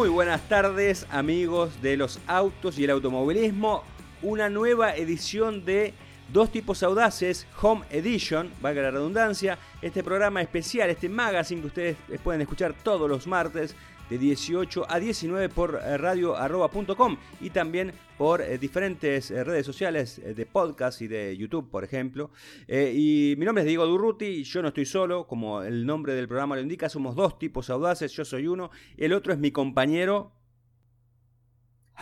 [0.00, 3.84] Muy buenas tardes amigos de los autos y el automovilismo.
[4.22, 5.92] Una nueva edición de
[6.32, 9.58] Dos Tipos Audaces, Home Edition, valga la redundancia.
[9.82, 13.76] Este programa especial, este magazine que ustedes pueden escuchar todos los martes
[14.10, 20.20] de 18 a 19 por eh, radioarroba.com y también por eh, diferentes eh, redes sociales
[20.22, 22.30] de podcast y de YouTube, por ejemplo.
[22.68, 26.56] y mi nombre es Diego Durruti, yo no estoy solo, como el nombre del programa
[26.56, 30.32] lo indica, somos dos tipos audaces, yo soy uno, el otro es mi compañero.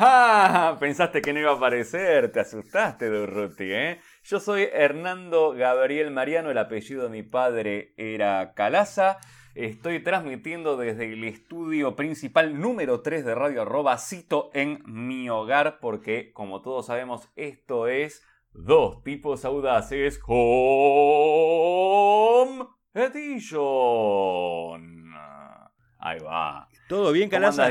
[0.00, 0.76] ¡Ah!
[0.78, 4.00] Pensaste que no iba a aparecer, te asustaste, Durruti, ¿eh?
[4.22, 9.18] Yo soy Hernando Gabriel Mariano, el apellido de mi padre era Calaza.
[9.54, 15.78] Estoy transmitiendo desde el estudio principal número 3 de Radio Arroba, cito en mi hogar,
[15.80, 18.22] porque como todos sabemos, esto es
[18.52, 20.68] Dos Tipos Audaces Home
[22.94, 23.58] Edition.
[25.98, 26.68] Ahí va.
[26.88, 27.68] ¿Todo bien, Calaza?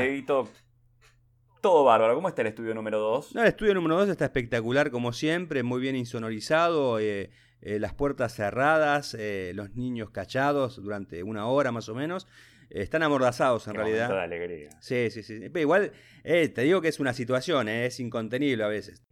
[1.60, 2.14] Todo bárbaro.
[2.14, 3.34] ¿Cómo está el estudio número 2?
[3.34, 6.98] No, el estudio número 2 está espectacular, como siempre, muy bien insonorizado.
[7.00, 7.30] Eh,
[7.60, 12.26] eh, las puertas cerradas, eh, los niños cachados durante una hora más o menos.
[12.70, 14.08] Eh, están amordazados en realidad.
[14.08, 14.70] De alegría.
[14.80, 15.40] Sí, sí, sí.
[15.40, 15.92] Pero igual,
[16.22, 19.04] te digo que es una situación, es incontenible a veces.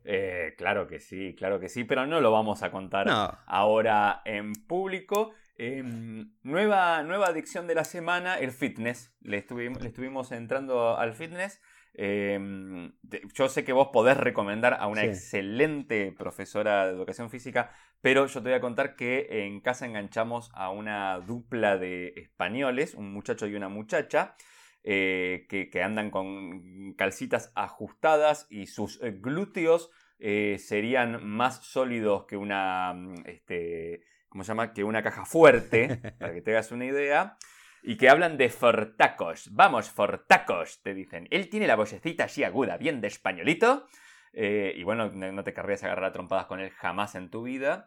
[0.57, 3.07] claro que sí, claro que sí, pero no lo vamos a contar
[3.47, 5.33] ahora en público.
[5.59, 9.15] Em, nueva, nueva adicción de la semana, el fitness.
[9.23, 11.63] Le estuvimos, le estuvimos entrando al fitness.
[11.99, 12.93] Em,
[13.33, 17.71] yo sé que vos podés recomendar a una excelente profesora de educación física,
[18.03, 22.93] pero yo te voy a contar que en casa enganchamos a una dupla de españoles,
[22.95, 24.37] un muchacho y una muchacha,
[24.85, 32.93] eh, que, andan con calcitas ajustadas y sus glúteos eh, serían más sólidos que una,
[32.93, 34.75] mm, este, ¿cómo se llama?
[34.75, 35.89] Que una caja fuerte,
[36.21, 37.39] para que te hagas una idea
[37.83, 39.51] y que hablan de fortacos.
[39.53, 41.29] Vamos, fortacos, te dicen.
[41.31, 43.87] Él tiene la vocecita así aguda, bien de españolito.
[44.33, 47.87] Eh, y bueno, no te querrías agarrar a trompadas con él jamás en tu vida.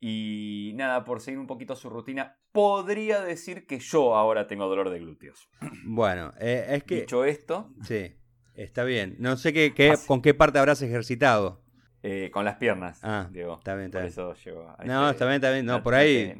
[0.00, 4.90] Y nada, por seguir un poquito su rutina, podría decir que yo ahora tengo dolor
[4.90, 5.50] de glúteos.
[5.84, 7.00] Bueno, eh, es que...
[7.00, 7.74] Dicho esto...
[7.82, 8.14] Sí,
[8.54, 9.16] está bien.
[9.18, 11.62] No sé qué, con qué parte habrás ejercitado.
[12.02, 13.58] Eh, con las piernas, ah, Diego.
[13.58, 14.12] Está bien, está por bien.
[14.12, 15.66] Eso llego a no, este está bien, está bien.
[15.66, 16.34] No, por ahí...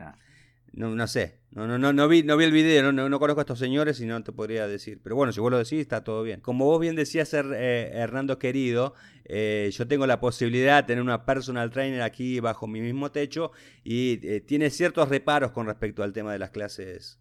[0.73, 3.41] No, no sé, no, no, no, no, vi, no vi el video, no, no, conozco
[3.41, 5.01] a estos señores y no te podría decir.
[5.03, 6.41] Pero bueno, si vos lo decís, está todo bien.
[6.41, 8.95] Como vos bien decías, eh, Hernando querido,
[9.25, 13.51] eh, yo tengo la posibilidad de tener una personal trainer aquí bajo mi mismo techo
[13.83, 17.19] y eh, tiene ciertos reparos con respecto al tema de las clases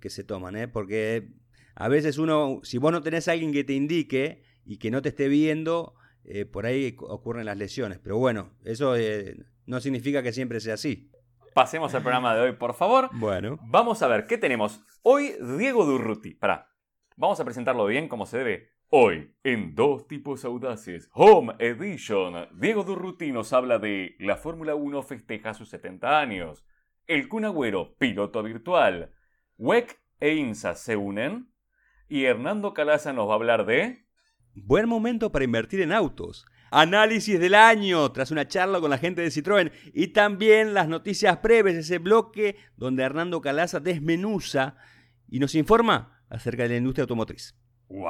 [0.00, 0.68] que se toman, ¿eh?
[0.68, 1.30] porque
[1.74, 5.00] a veces uno, si vos no tenés a alguien que te indique y que no
[5.00, 5.94] te esté viendo,
[6.52, 7.98] por ahí ocurren las lesiones.
[8.02, 8.94] Pero bueno, eso
[9.64, 11.10] no significa que siempre sea así.
[11.58, 13.10] Pasemos al programa de hoy, por favor.
[13.14, 13.58] Bueno.
[13.62, 14.80] Vamos a ver qué tenemos.
[15.02, 16.36] Hoy, Diego Durruti.
[16.36, 16.68] Pará.
[17.16, 18.68] Vamos a presentarlo bien como se debe.
[18.90, 25.02] Hoy, en Dos Tipos Audaces, Home Edition, Diego Durruti nos habla de la Fórmula 1
[25.02, 26.64] festeja sus 70 años,
[27.08, 29.10] el Cunagüero, piloto virtual,
[29.56, 31.52] WEC e INSA se unen,
[32.08, 34.06] y Hernando Calaza nos va a hablar de...
[34.54, 36.46] Buen momento para invertir en autos.
[36.70, 39.72] Análisis del año, tras una charla con la gente de Citroën.
[39.94, 44.76] Y también las noticias breves, ese bloque donde Hernando Calaza desmenuza
[45.28, 47.54] y nos informa acerca de la industria automotriz.
[47.88, 48.08] ¡Wow!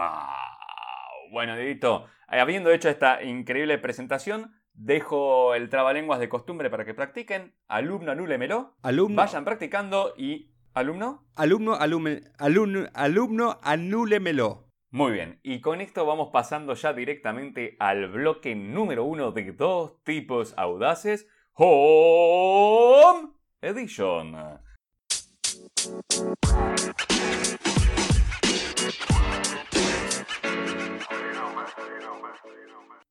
[1.31, 7.55] Bueno, Dieguito, habiendo hecho esta increíble presentación, dejo el trabalenguas de costumbre para que practiquen.
[7.69, 8.77] Alumno, anúlemelo.
[8.83, 9.17] Alumno.
[9.17, 10.53] Vayan practicando y.
[10.75, 11.27] ¿Alumno?
[11.35, 14.68] Alumno, alumno, alumno, alumno, anúlemelo.
[14.91, 20.03] Muy bien, y con esto vamos pasando ya directamente al bloque número uno de dos
[20.03, 24.35] tipos audaces, Home Edition.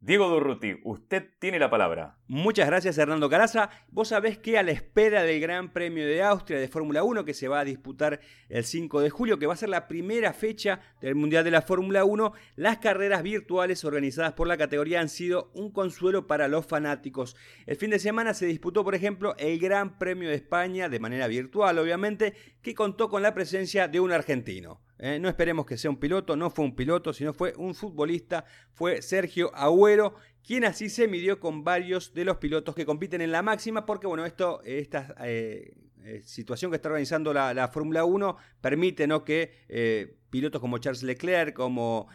[0.07, 2.15] Diego Durruti, usted tiene la palabra.
[2.30, 3.69] Muchas gracias Hernando Caraza.
[3.89, 7.33] Vos sabés que a la espera del Gran Premio de Austria de Fórmula 1 que
[7.33, 10.80] se va a disputar el 5 de julio, que va a ser la primera fecha
[11.01, 15.51] del Mundial de la Fórmula 1, las carreras virtuales organizadas por la categoría han sido
[15.54, 17.36] un consuelo para los fanáticos.
[17.65, 21.27] El fin de semana se disputó, por ejemplo, el Gran Premio de España de manera
[21.27, 24.80] virtual, obviamente, que contó con la presencia de un argentino.
[24.99, 25.19] ¿Eh?
[25.19, 29.01] no esperemos que sea un piloto, no fue un piloto, sino fue un futbolista, fue
[29.01, 30.15] Sergio Agüero,
[30.45, 34.07] quien así se midió con varios de los pilotos que compiten en la máxima, porque
[34.07, 35.73] bueno, esto, esta eh,
[36.03, 39.23] eh, situación que está organizando la, Fórmula 1 permite ¿no?
[39.23, 42.07] que pilotos como Charles Leclerc, como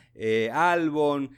[0.52, 1.36] Albon,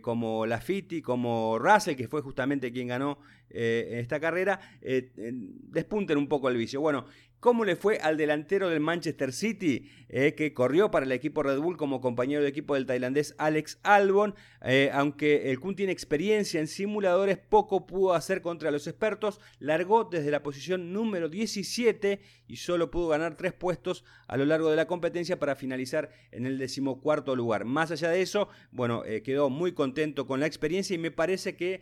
[0.00, 3.18] como Lafitti, como Russell, que fue justamente quien ganó
[3.48, 6.80] esta carrera, despunten un poco el vicio.
[6.80, 7.06] Bueno,
[7.46, 11.60] ¿Cómo le fue al delantero del Manchester City, eh, que corrió para el equipo Red
[11.60, 14.34] Bull como compañero de equipo del tailandés Alex Albon?
[14.62, 19.38] Eh, aunque el Kun tiene experiencia en simuladores, poco pudo hacer contra los expertos.
[19.60, 24.68] Largó desde la posición número 17 y solo pudo ganar tres puestos a lo largo
[24.68, 27.64] de la competencia para finalizar en el decimocuarto lugar.
[27.64, 31.54] Más allá de eso, bueno, eh, quedó muy contento con la experiencia y me parece
[31.54, 31.80] que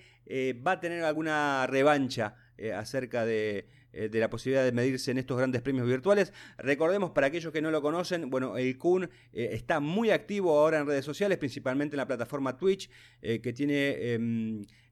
[0.67, 2.37] va a tener alguna revancha
[2.75, 6.32] acerca de de la posibilidad de medirse en estos grandes premios virtuales.
[6.58, 10.81] Recordemos, para aquellos que no lo conocen, bueno, el Kun eh, está muy activo ahora
[10.81, 12.91] en redes sociales, principalmente en la plataforma Twitch,
[13.23, 14.19] eh, que tiene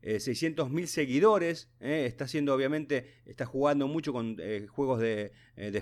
[0.02, 1.68] em, 600 mil seguidores.
[1.80, 4.36] está haciendo, obviamente, está jugando mucho con
[4.68, 5.32] juegos de,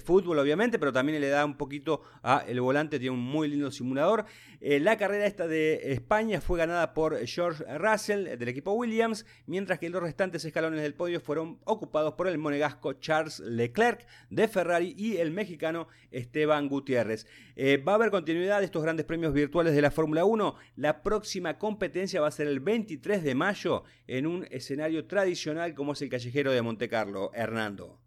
[0.05, 3.71] fútbol, obviamente, pero también le da un poquito a el volante, tiene un muy lindo
[3.71, 4.25] simulador.
[4.61, 9.91] la carrera esta de España fue ganada por George Russell del equipo Williams, mientras que
[9.91, 15.17] los restantes escalones del podio fueron ocupados por el monegasco Charles Leclerc de Ferrari y
[15.17, 17.27] el mexicano Esteban Gutiérrez.
[17.57, 20.55] Eh, va a haber continuidad de estos grandes premios virtuales de la Fórmula 1.
[20.77, 25.93] La próxima competencia va a ser el 23 de mayo en un escenario tradicional como
[25.93, 27.31] es el callejero de Monte Carlo.
[27.33, 28.01] Hernando.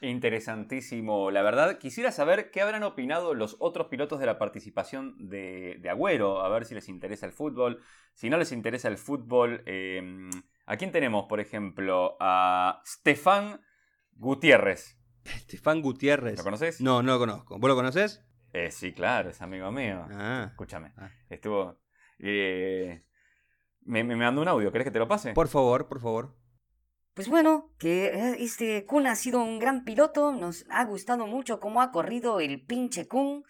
[0.00, 1.78] Interesantísimo, la verdad.
[1.78, 6.64] Quisiera saber qué habrán opinado los otros pilotos de la participación de, Agüero, a ver
[6.64, 7.80] si les interesa el fútbol.
[8.12, 10.28] Si no les interesa el fútbol, eh,
[10.66, 12.16] ¿a quién tenemos, por ejemplo?
[12.18, 13.60] A Stefan
[14.12, 14.98] Gutiérrez.
[15.24, 16.38] Estefan Gutiérrez.
[16.38, 16.80] ¿Lo conoces?
[16.80, 17.58] No, no lo conozco.
[17.58, 18.26] ¿Vos lo conoces?
[18.52, 20.06] Eh, sí, claro, es amigo mío.
[20.10, 20.48] Ah.
[20.50, 20.92] Escúchame.
[20.96, 21.10] Ah.
[21.30, 21.78] Estuvo.
[22.18, 23.02] Eh,
[23.86, 25.32] me, me mandó un audio, ¿querés que te lo pase?
[25.32, 26.34] Por favor, por favor.
[27.14, 31.60] Pues bueno, que eh, este Kun ha sido un gran piloto, nos ha gustado mucho
[31.60, 33.44] cómo ha corrido el pinche Kun,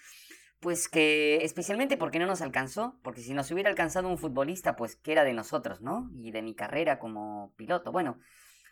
[0.61, 4.95] pues que especialmente porque no nos alcanzó, porque si nos hubiera alcanzado un futbolista, pues
[4.95, 6.09] que era de nosotros, ¿no?
[6.15, 7.91] Y de mi carrera como piloto.
[7.91, 8.21] Bueno,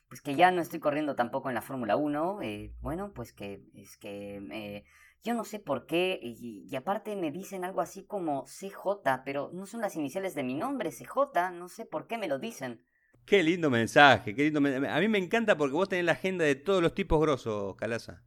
[0.08, 3.64] pues que ya no estoy corriendo tampoco en la Fórmula 1, eh, bueno, pues que
[3.74, 4.84] es que eh,
[5.24, 9.66] yo no sé por qué, y, aparte me dicen algo así como CJ, pero no
[9.66, 12.84] son las iniciales de mi nombre, CJ, no sé por qué me lo dicen.
[13.24, 16.54] Qué lindo mensaje, qué lindo A mí me encanta porque vos tenés la agenda de
[16.54, 18.22] todos los tipos grosos, Calaza.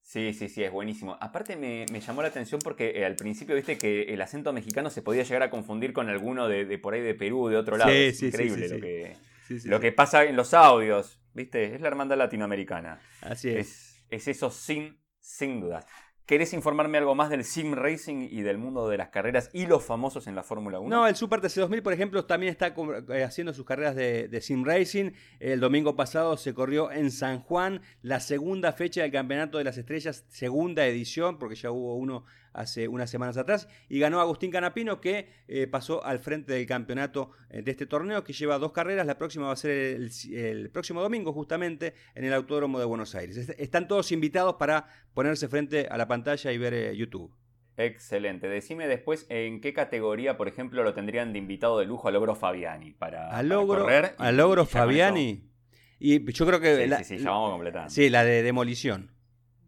[0.00, 1.18] Sí, sí, sí, es buenísimo.
[1.20, 5.02] Aparte me, llamó la atención porque eh, al principio viste que el acento mexicano se
[5.02, 7.90] podía llegar a confundir con alguno de, por ahí de Perú, de otro lado.
[7.90, 9.16] Sí, es increíble lo que
[9.64, 11.74] lo que pasa en los audios, ¿viste?
[11.74, 13.00] Es la hermandad latinoamericana.
[13.20, 14.04] Así es.
[14.08, 15.86] Es, eso sin, sin dudas.
[16.26, 19.84] ¿Querés informarme algo más del sim racing y del mundo de las carreras y los
[19.84, 20.88] famosos en la Fórmula 1?
[20.88, 22.74] No, el Super TC2000, por ejemplo, también está
[23.10, 25.12] eh, haciendo sus carreras de, sim racing.
[25.38, 29.78] El domingo pasado se corrió en San Juan la segunda fecha del Campeonato de las
[29.78, 32.24] Estrellas, segunda edición, porque ya hubo uno
[32.56, 37.30] hace unas semanas atrás, y ganó Agustín Canapino, que eh, pasó al frente del campeonato
[37.50, 39.06] eh, de este torneo, que lleva dos carreras.
[39.06, 43.36] La próxima va a ser el, próximo domingo, justamente, en el Autódromo de Buenos Aires.
[43.58, 47.34] Están todos invitados para ponerse frente a la pantalla y ver eh, YouTube.
[47.76, 48.48] Excelente.
[48.48, 52.34] Decime después en qué categoría, por ejemplo, lo tendrían de invitado de lujo a Logro
[52.34, 54.14] Fabiani para, ¿A Logro, correr.
[54.18, 55.50] ¿A Logro Fabiani?
[55.98, 56.88] Y yo creo que...
[56.88, 57.90] Sí, sí, sí, ya vamos completando.
[57.90, 59.10] Sí, la de demolición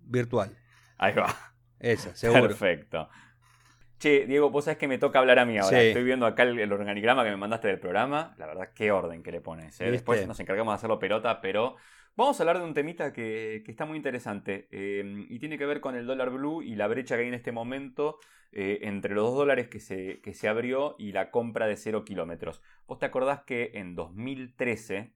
[0.05, 0.57] virtual.
[0.97, 1.35] Ahí va.
[1.79, 2.49] Esa, seguro.
[2.49, 3.09] Perfecto.
[3.99, 5.83] Che, Diego, vos sabés que me toca hablar a mí ahora.
[5.83, 8.35] Estoy viendo acá el, organigrama que me mandaste del programa.
[8.39, 9.81] La verdad, qué orden que le pones.
[9.81, 9.91] ¿eh?
[9.91, 11.77] Después nos encargamos de hacerlo pelota, pero
[12.17, 14.69] vamos a hablar de un temita que, está muy interesante.
[14.71, 17.35] Eh, y tiene que ver con el dólar blue y la brecha que hay en
[17.35, 18.19] este momento
[18.53, 22.05] eh, entre los dos dólares que se, que se abrió y la compra de cero
[22.05, 22.63] kilómetros.
[22.87, 25.13] Vos te acordás que en 2013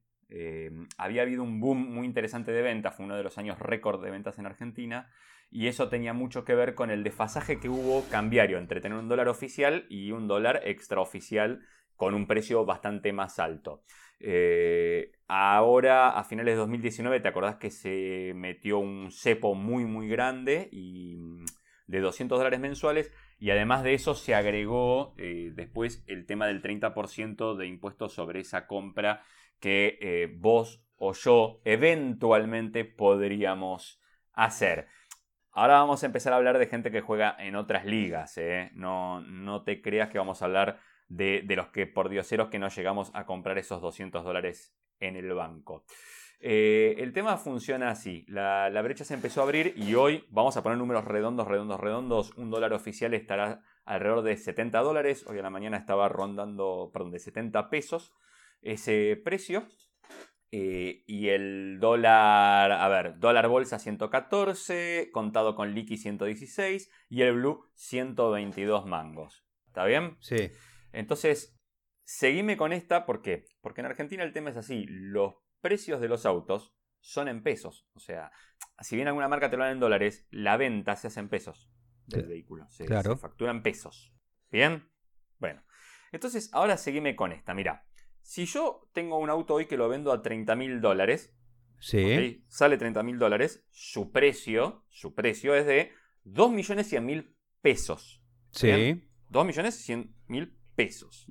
[0.96, 2.96] había habido un boom muy interesante de ventas.
[2.96, 5.10] Fue uno de los años récord de ventas en Argentina
[5.52, 9.08] y eso tenía mucho que ver con el desfasaje que hubo cambiario entre tener un
[9.08, 11.60] dólar oficial y un dólar extraoficial
[11.96, 13.82] con un precio bastante más alto.
[14.24, 20.08] Eh, ahora, a finales de 2019, ¿te acordás que se metió un cepo muy, muy
[20.08, 21.44] grande y mm,
[21.88, 23.12] de 200 dólares mensuales?
[23.40, 28.40] Y además de eso se agregó eh, después el tema del 30% de impuestos sobre
[28.40, 29.22] esa compra
[29.58, 34.00] que eh, vos o yo eventualmente podríamos
[34.34, 34.86] hacer.
[35.50, 38.40] Ahora vamos a empezar a hablar de gente que juega en otras ligas.
[38.74, 40.78] No, no te creas que vamos a hablar
[41.12, 45.32] de, los que por dioseros que no llegamos a comprar esos 200 dólares en el
[45.34, 45.84] banco.
[46.40, 48.24] Eh, el tema funciona así.
[48.28, 52.36] La, brecha se empezó a abrir y hoy vamos a poner números redondos, redondos, redondos.
[52.36, 55.24] Un dólar oficial estará alrededor de 70 dólares.
[55.28, 58.12] Hoy a la mañana estaba rondando, perdón, de 70 pesos
[58.62, 59.66] ese precio.
[60.50, 67.34] Eh, y el dólar, a ver, dólar bolsa 114, contado con liqui 116 y el
[67.34, 69.44] blue 122 mangos.
[69.68, 70.18] ¿Está bien?
[70.20, 70.50] Sí.
[70.92, 71.58] Entonces,
[72.04, 73.46] seguime con esta, ¿por qué?
[73.60, 77.88] Porque en Argentina el tema es así, los precios de los autos son en pesos.
[77.94, 78.30] O sea,
[78.80, 81.70] si bien alguna marca te lo dan en dólares, la venta se hace en pesos
[82.06, 82.68] del vehículo.
[82.68, 83.14] Se, claro.
[83.14, 84.14] se factura en pesos.
[84.50, 84.88] ¿Bien?
[85.38, 85.62] Bueno.
[86.12, 87.54] Entonces, ahora seguime con esta.
[87.54, 87.86] Mira,
[88.20, 91.34] si yo tengo un auto hoy que lo vendo a 30 mil dólares,
[91.80, 92.44] sí.
[92.48, 95.92] sale 30 mil dólares, su precio, su precio es de
[96.24, 98.22] 2 millones 100 mil pesos.
[98.50, 99.08] Sí.
[99.28, 99.46] 2
[100.72, 101.26] millones 100 mil pesos.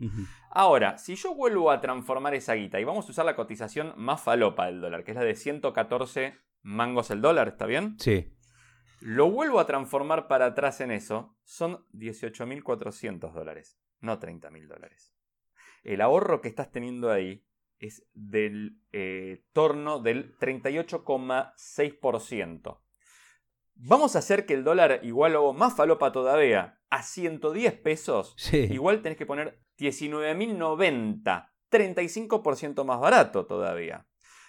[0.50, 4.22] Ahora, si yo vuelvo a transformar esa guita y vamos a usar la cotización más
[4.22, 7.96] falopa del dólar, que es la de 114 mangos el dólar, ¿está bien?
[8.00, 8.34] Sí.
[9.00, 15.16] Lo vuelvo a transformar para atrás en eso, son 18.400 dólares, no 30.000 dólares
[15.84, 17.46] el ahorro que estás teniendo ahí
[17.80, 22.80] es del eh, torno del 38,6%.
[23.84, 28.36] Vamos a hacer que el dólar igual o más falopa todavía a 110 pesos.
[28.54, 34.06] Igual tenés que poner 19.090, 35% más barato todavía.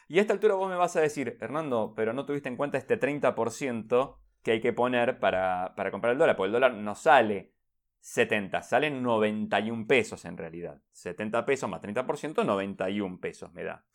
[0.06, 2.76] Y a esta altura vos me vas a decir, Hernando, pero no tuviste en cuenta
[2.76, 6.94] este 30% que hay que poner para, para comprar el dólar, porque el dólar no
[6.94, 7.54] sale
[8.00, 8.60] 70.
[8.62, 10.82] Salen 91 pesos en realidad.
[10.90, 13.86] 70 pesos más 30%, 91 pesos me da.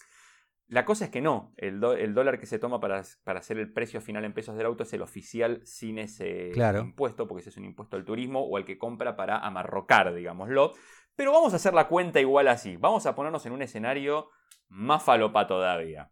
[0.69, 4.25] La cosa es que no, el, dólar que se toma para, hacer el precio final
[4.25, 7.95] en pesos del auto es el oficial sin ese impuesto, porque ese es un impuesto
[7.95, 10.73] al turismo o al que compra para amarrocar, digámoslo.
[11.15, 12.75] Pero vamos a hacer la cuenta igual así.
[12.75, 14.29] Vamos a ponernos en un escenario
[14.67, 16.11] más falopa todavía.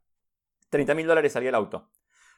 [0.70, 1.90] 30 mil dólares salía el auto.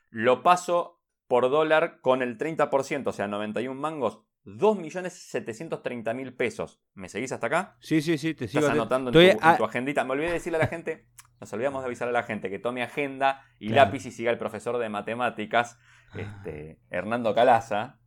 [0.10, 6.82] Lo paso por dólar con el 30%, o sea, 91 mangos, 2.730.000 pesos.
[6.94, 7.75] ¿Me seguís hasta acá?
[7.82, 8.62] Sí, sí, sí, te sigo.
[8.62, 10.06] Estás anotando en, tu, agendita.
[10.06, 11.06] Me olvidé de decirle a la gente,
[11.42, 14.38] nos olvidamos de avisar a la gente que tome agenda y lápiz y siga el
[14.38, 15.77] profesor de matemáticas,
[16.16, 18.00] este, Hernando Calaza.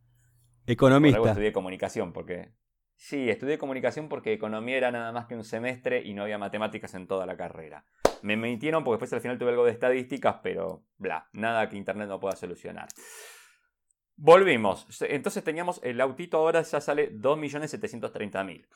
[0.65, 1.19] Economista.
[1.19, 2.53] Por estudié comunicación, porque...
[2.95, 6.93] Sí, estudié comunicación porque economía era nada más que un semestre y no había matemáticas
[6.95, 7.85] en toda la carrera.
[8.23, 12.07] Me mintieron porque después al final tuve algo de estadísticas, pero bla, nada que Internet
[12.07, 12.87] no pueda solucionar.
[14.23, 14.85] Volvimos.
[15.01, 18.67] Entonces teníamos el autito ahora ya sale 2.730.000.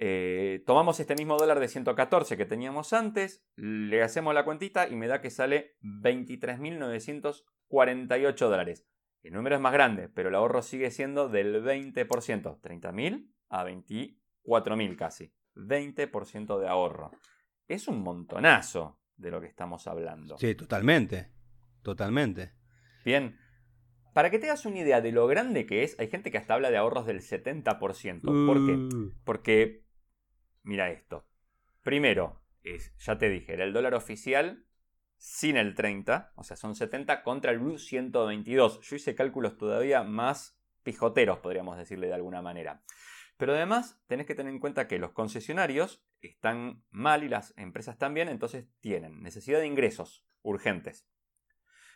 [0.00, 4.96] Eh, tomamos este mismo dólar de 114 que teníamos antes, le hacemos la cuentita y
[4.96, 8.88] me da que sale 23.948 dólares.
[9.22, 12.60] El número es más grande, pero el ahorro sigue siendo del 20%.
[12.60, 15.32] 30.000 a 24.000 casi.
[15.54, 17.12] 20% de ahorro.
[17.68, 20.36] Es un montonazo de lo que estamos hablando.
[20.38, 21.30] Sí, totalmente.
[21.82, 22.54] Totalmente.
[23.04, 23.38] Bien.
[24.14, 26.54] Para que te hagas una idea de lo grande que es, hay gente que hasta
[26.54, 28.20] habla de ahorros del 70%.
[28.46, 28.72] ¿Por qué?
[28.72, 29.12] Uh.
[29.24, 29.84] Porque,
[30.62, 31.26] mira esto.
[31.82, 34.64] Primero, es, ya te dije, era el dólar oficial
[35.16, 38.80] sin el 30, o sea, son 70 contra el Blue 122.
[38.80, 42.82] Yo hice cálculos todavía más pijoteros, podríamos decirle de alguna manera.
[43.36, 47.98] Pero además tenés que tener en cuenta que los concesionarios están mal y las empresas
[47.98, 51.06] también, entonces tienen necesidad de ingresos urgentes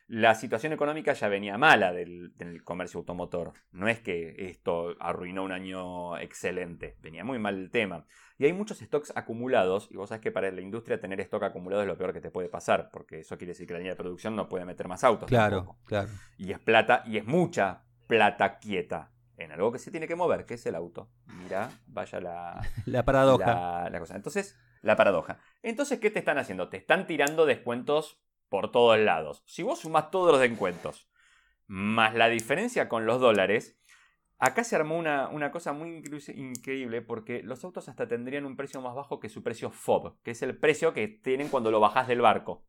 [0.08, 2.32] la situación económica ya venía mala del,
[2.64, 3.52] comercio automotor.
[3.70, 8.06] No es que esto arruinó un año excelente, venía muy mal el tema.
[8.38, 11.82] Y hay muchos stocks acumulados, y vos sabés que para la industria tener stock acumulado
[11.82, 13.98] es lo peor que te puede pasar, porque eso quiere decir que la línea de
[13.98, 15.28] producción no puede meter más autos.
[15.28, 16.10] Claro, claro.
[16.36, 20.44] Y es plata, y es mucha plata quieta en algo que se tiene que mover,
[20.44, 21.08] que es el auto.
[21.26, 23.88] Mira, vaya la, la paradoja.
[23.90, 24.16] la cosa.
[24.16, 25.38] Entonces, la paradoja.
[25.62, 26.68] Entonces, ¿qué te están haciendo?
[26.68, 28.20] Te están tirando descuentos
[28.52, 29.42] por todos lados.
[29.46, 31.08] Si vos sumás todos los descuentos,
[31.68, 33.80] más la diferencia con los dólares,
[34.36, 36.04] acá se armó una, una cosa muy
[36.34, 40.32] increíble porque los autos hasta tendrían un precio más bajo que su precio FOB, que
[40.32, 42.62] es el precio que tienen cuando lo bajás del barco.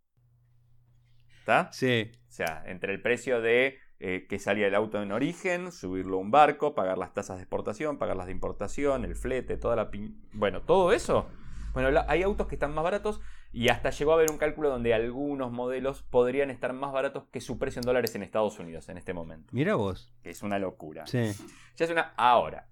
[1.40, 1.70] ¿Está?
[1.74, 2.12] Sí.
[2.30, 6.22] O sea, entre el precio de eh, que salía el auto en origen, subirlo a
[6.22, 9.92] un barco, pagar las tasas de exportación, pagar las de importación, el flete, toda la...
[10.32, 11.28] Bueno, todo eso.
[11.74, 13.20] Bueno, hay autos que están más baratos
[13.54, 17.40] y hasta llegó a haber un cálculo donde algunos modelos podrían estar más baratos que
[17.40, 19.50] su precio en dólares en Estados Unidos en este momento.
[19.52, 20.12] Mira vos.
[20.24, 21.06] Es una locura.
[21.06, 21.32] Sí.
[21.76, 22.14] Ya es una.
[22.18, 22.68] Ahora,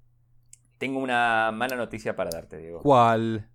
[0.79, 2.81] tengo una mala noticia para darte, Diego.
[2.81, 3.47] ¿Cuál?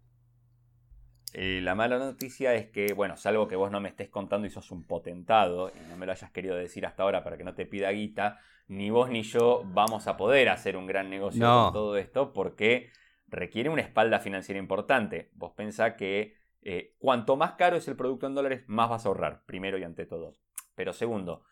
[1.32, 4.50] Eh, la mala noticia es que, bueno, salvo que vos no me estés contando y
[4.50, 7.54] sos un potentado y no me lo hayas querido decir hasta ahora para que no
[7.54, 11.72] te pida guita, ni vos ni yo vamos a poder hacer un gran negocio con
[11.72, 12.90] todo esto porque
[13.26, 15.30] requiere una espalda financiera importante.
[15.34, 16.35] Vos pensás que
[16.68, 19.84] eh, cuanto más caro es el producto en dólares, más vas a ahorrar, primero y
[19.84, 20.36] ante todo.
[20.74, 21.44] Pero segundo,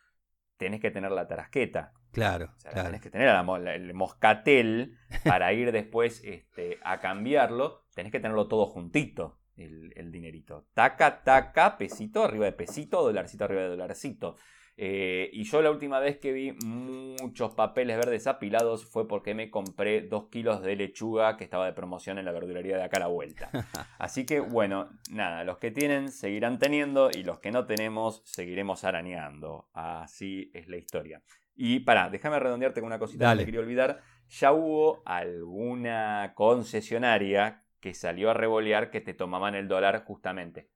[0.57, 1.93] tenés que tener la tarasqueta.
[2.11, 2.53] Claro.
[2.73, 7.85] Tenés que tener el moscatel para ir después este, a cambiarlo.
[7.95, 9.39] Tenés que tenerlo todo juntito.
[9.57, 10.67] el, dinerito.
[10.75, 14.35] Taca, taca, pesito arriba de pesito, dolarcito arriba de dolarcito.
[14.77, 19.51] Eh, y yo la última vez que vi muchos papeles verdes apilados fue porque me
[19.51, 23.01] compré dos kilos de lechuga que estaba de promoción en la verdulería de acá a
[23.01, 23.51] la vuelta.
[23.99, 28.85] Así que bueno, nada, los que tienen seguirán teniendo y los que no tenemos seguiremos
[28.85, 29.69] arañando.
[29.75, 31.23] Así es la historia.
[31.57, 34.01] Y para, déjame redondearte con una cosita que me quería olvidar.
[34.29, 40.71] Ya hubo alguna concesionaria que salió a revolear que te tomaban el dólar justamente.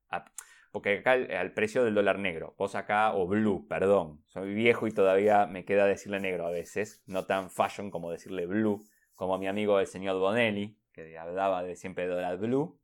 [0.71, 2.55] Porque acá al, precio del dólar negro.
[2.59, 4.23] Vos acá, o blue, perdón.
[4.27, 7.03] Soy viejo y todavía me queda decirle negro a veces.
[7.07, 8.85] No tan fashion como decirle blue.
[9.15, 12.79] Como mi amigo el señor Bonelli, que hablaba de siempre de dólar blue.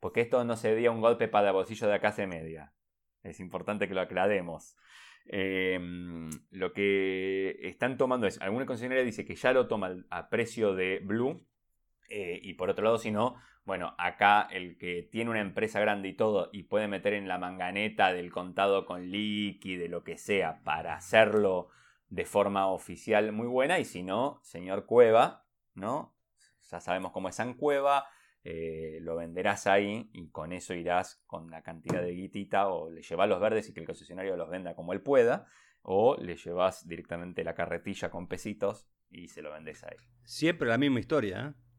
[0.00, 2.72] Porque esto no se dio un golpe para el bolsillo de la clase media.
[3.22, 4.76] Es importante que lo aclaremos.
[5.26, 10.74] Em, lo que están tomando es, alguna concesionaria dice que ya lo toma a precio
[10.74, 11.46] de blue.
[12.08, 16.08] Eh, y por otro lado, si no, bueno, acá el que tiene una empresa grande
[16.08, 20.16] y todo y puede meter en la manganeta del contado con liqui, de lo que
[20.16, 21.68] sea, para hacerlo
[22.08, 23.78] de forma oficial muy buena.
[23.78, 26.16] Y si no, señor Cueva, ¿no?
[26.70, 28.06] Ya sabemos cómo es San Cueva,
[28.42, 33.02] eh, lo venderás ahí y con eso irás con la cantidad de guitita o le
[33.02, 35.46] llevas los verdes y que el concesionario los venda como él pueda.
[35.82, 39.96] O le llevas directamente la carretilla con pesitos y se lo vendes ahí.
[40.24, 41.69] Siempre la misma historia, ¿eh?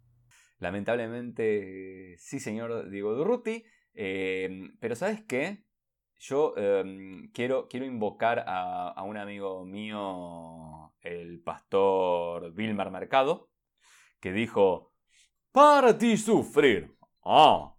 [0.62, 3.66] Lamentablemente, sí, señor Diego Durruti.
[3.96, 5.64] Em, pero ¿sabes qué?
[6.20, 13.50] Yo em, quiero, quiero invocar a, un amigo mío, el pastor Vilmar Mercado,
[14.20, 14.94] que dijo,
[15.52, 16.96] para ti sufrir.
[17.26, 17.76] Ah.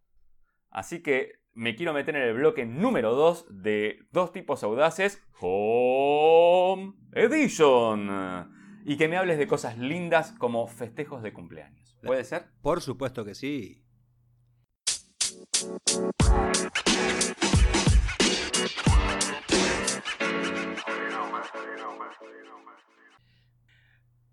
[0.70, 6.94] Así que me quiero meter en el bloque número 2 de dos tipos audaces, Home
[7.12, 8.61] Edition.
[8.84, 11.96] Y que me hables de cosas lindas como festejos de cumpleaños.
[12.02, 12.46] ¿Puede ser?
[12.62, 13.84] Por supuesto que sí.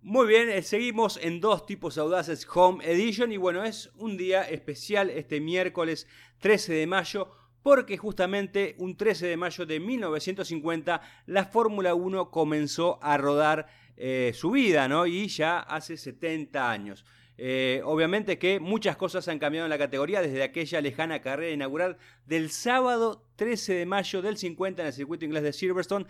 [0.02, 4.42] Muy bien, eh, seguimos en dos tipos audaces Home Edition y bueno, es un día
[4.42, 6.08] especial este miércoles
[6.40, 12.98] 13 de mayo porque justamente un 13 de mayo de 1950 la Fórmula 1 comenzó
[13.04, 13.68] a rodar
[14.02, 15.06] eh, su vida, ¿no?
[15.06, 17.04] Y ya hace 70 años.
[17.38, 21.98] Eh, obviamente que muchas cosas han cambiado en la categoría desde aquella lejana carrera inaugural
[22.26, 26.06] del sábado 13 de mayo del 50 en el circuito inglés de Silverstone,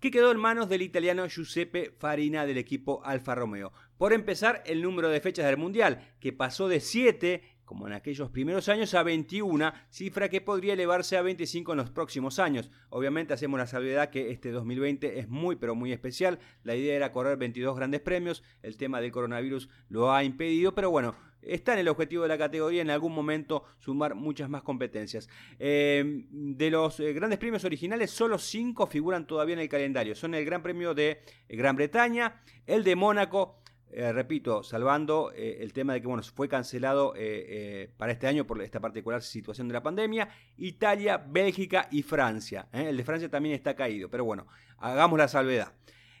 [0.00, 3.72] que quedó en manos del italiano Giuseppe Farina del equipo Alfa Romeo.
[3.96, 8.30] Por empezar, el número de fechas del Mundial, que pasó de 7 como en aquellos
[8.30, 12.68] primeros años, a 21, cifra que podría elevarse a 25 en los próximos años.
[12.88, 16.40] Obviamente hacemos la salvedad que este 2020 es muy pero muy especial.
[16.64, 20.90] La idea era correr 22 grandes premios, el tema del coronavirus lo ha impedido, pero
[20.90, 25.28] bueno, está en el objetivo de la categoría en algún momento sumar muchas más competencias.
[25.60, 30.16] Eh, de los eh, grandes premios originales, solo 5 figuran todavía en el calendario.
[30.16, 33.59] Son el Gran Premio de Gran Bretaña, el de Mónaco,
[33.92, 38.46] eh, repito, salvando eh, el tema de que bueno, fue cancelado eh, para este año
[38.46, 42.68] por esta particular situación de la pandemia, Italia, Bélgica y Francia.
[42.72, 44.46] El de Francia también está caído, pero bueno,
[44.78, 45.72] hagamos la salvedad.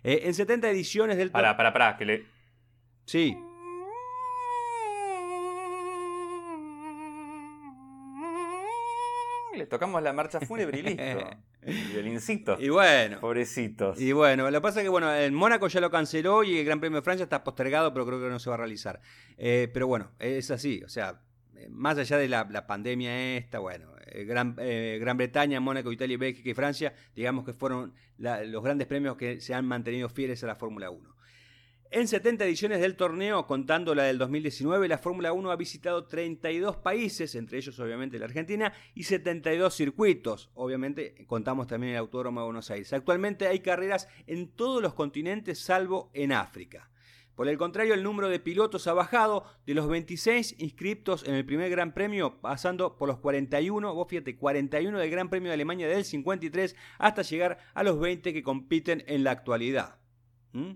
[0.02, 1.30] en 70 ediciones del...
[1.30, 2.26] Para, para, para, que le...
[3.04, 3.36] Sí.
[9.60, 11.30] Le tocamos la marcha fúnebre y listo.
[11.92, 12.56] violincito.
[12.58, 13.20] Y bueno.
[13.20, 14.00] Pobrecitos.
[14.00, 16.64] Y bueno, lo que pasa es que bueno, el Mónaco ya lo canceló y el
[16.64, 19.02] Gran Premio de Francia está postergado, pero creo que no se va a realizar.
[19.36, 20.82] Eh, pero bueno, es así.
[20.82, 21.20] O sea,
[21.56, 26.48] eh, más allá de la, pandemia esta, bueno, eh, Gran, Gran, Bretaña, Mónaco, Italia, Bélgica
[26.48, 30.56] y Francia, digamos que fueron los grandes premios que se han mantenido fieles a la
[30.56, 31.19] Fórmula 1.
[31.92, 36.76] En 70 ediciones del torneo, contando la del 2019, la Fórmula 1 ha visitado 32
[36.76, 40.50] países, entre ellos obviamente la Argentina, y 72 circuitos.
[40.54, 42.92] Obviamente contamos también el Autódromo de Buenos Aires.
[42.92, 46.92] Actualmente hay carreras en todos los continentes salvo en África.
[47.34, 51.44] Por el contrario, el número de pilotos ha bajado de los 26 inscriptos en el
[51.44, 55.88] primer Gran Premio, pasando por los 41, vos fíjate, 41 del Gran Premio de Alemania
[55.88, 59.98] del 53, hasta llegar a los 20 que compiten en la actualidad.
[60.52, 60.74] ¿Mm?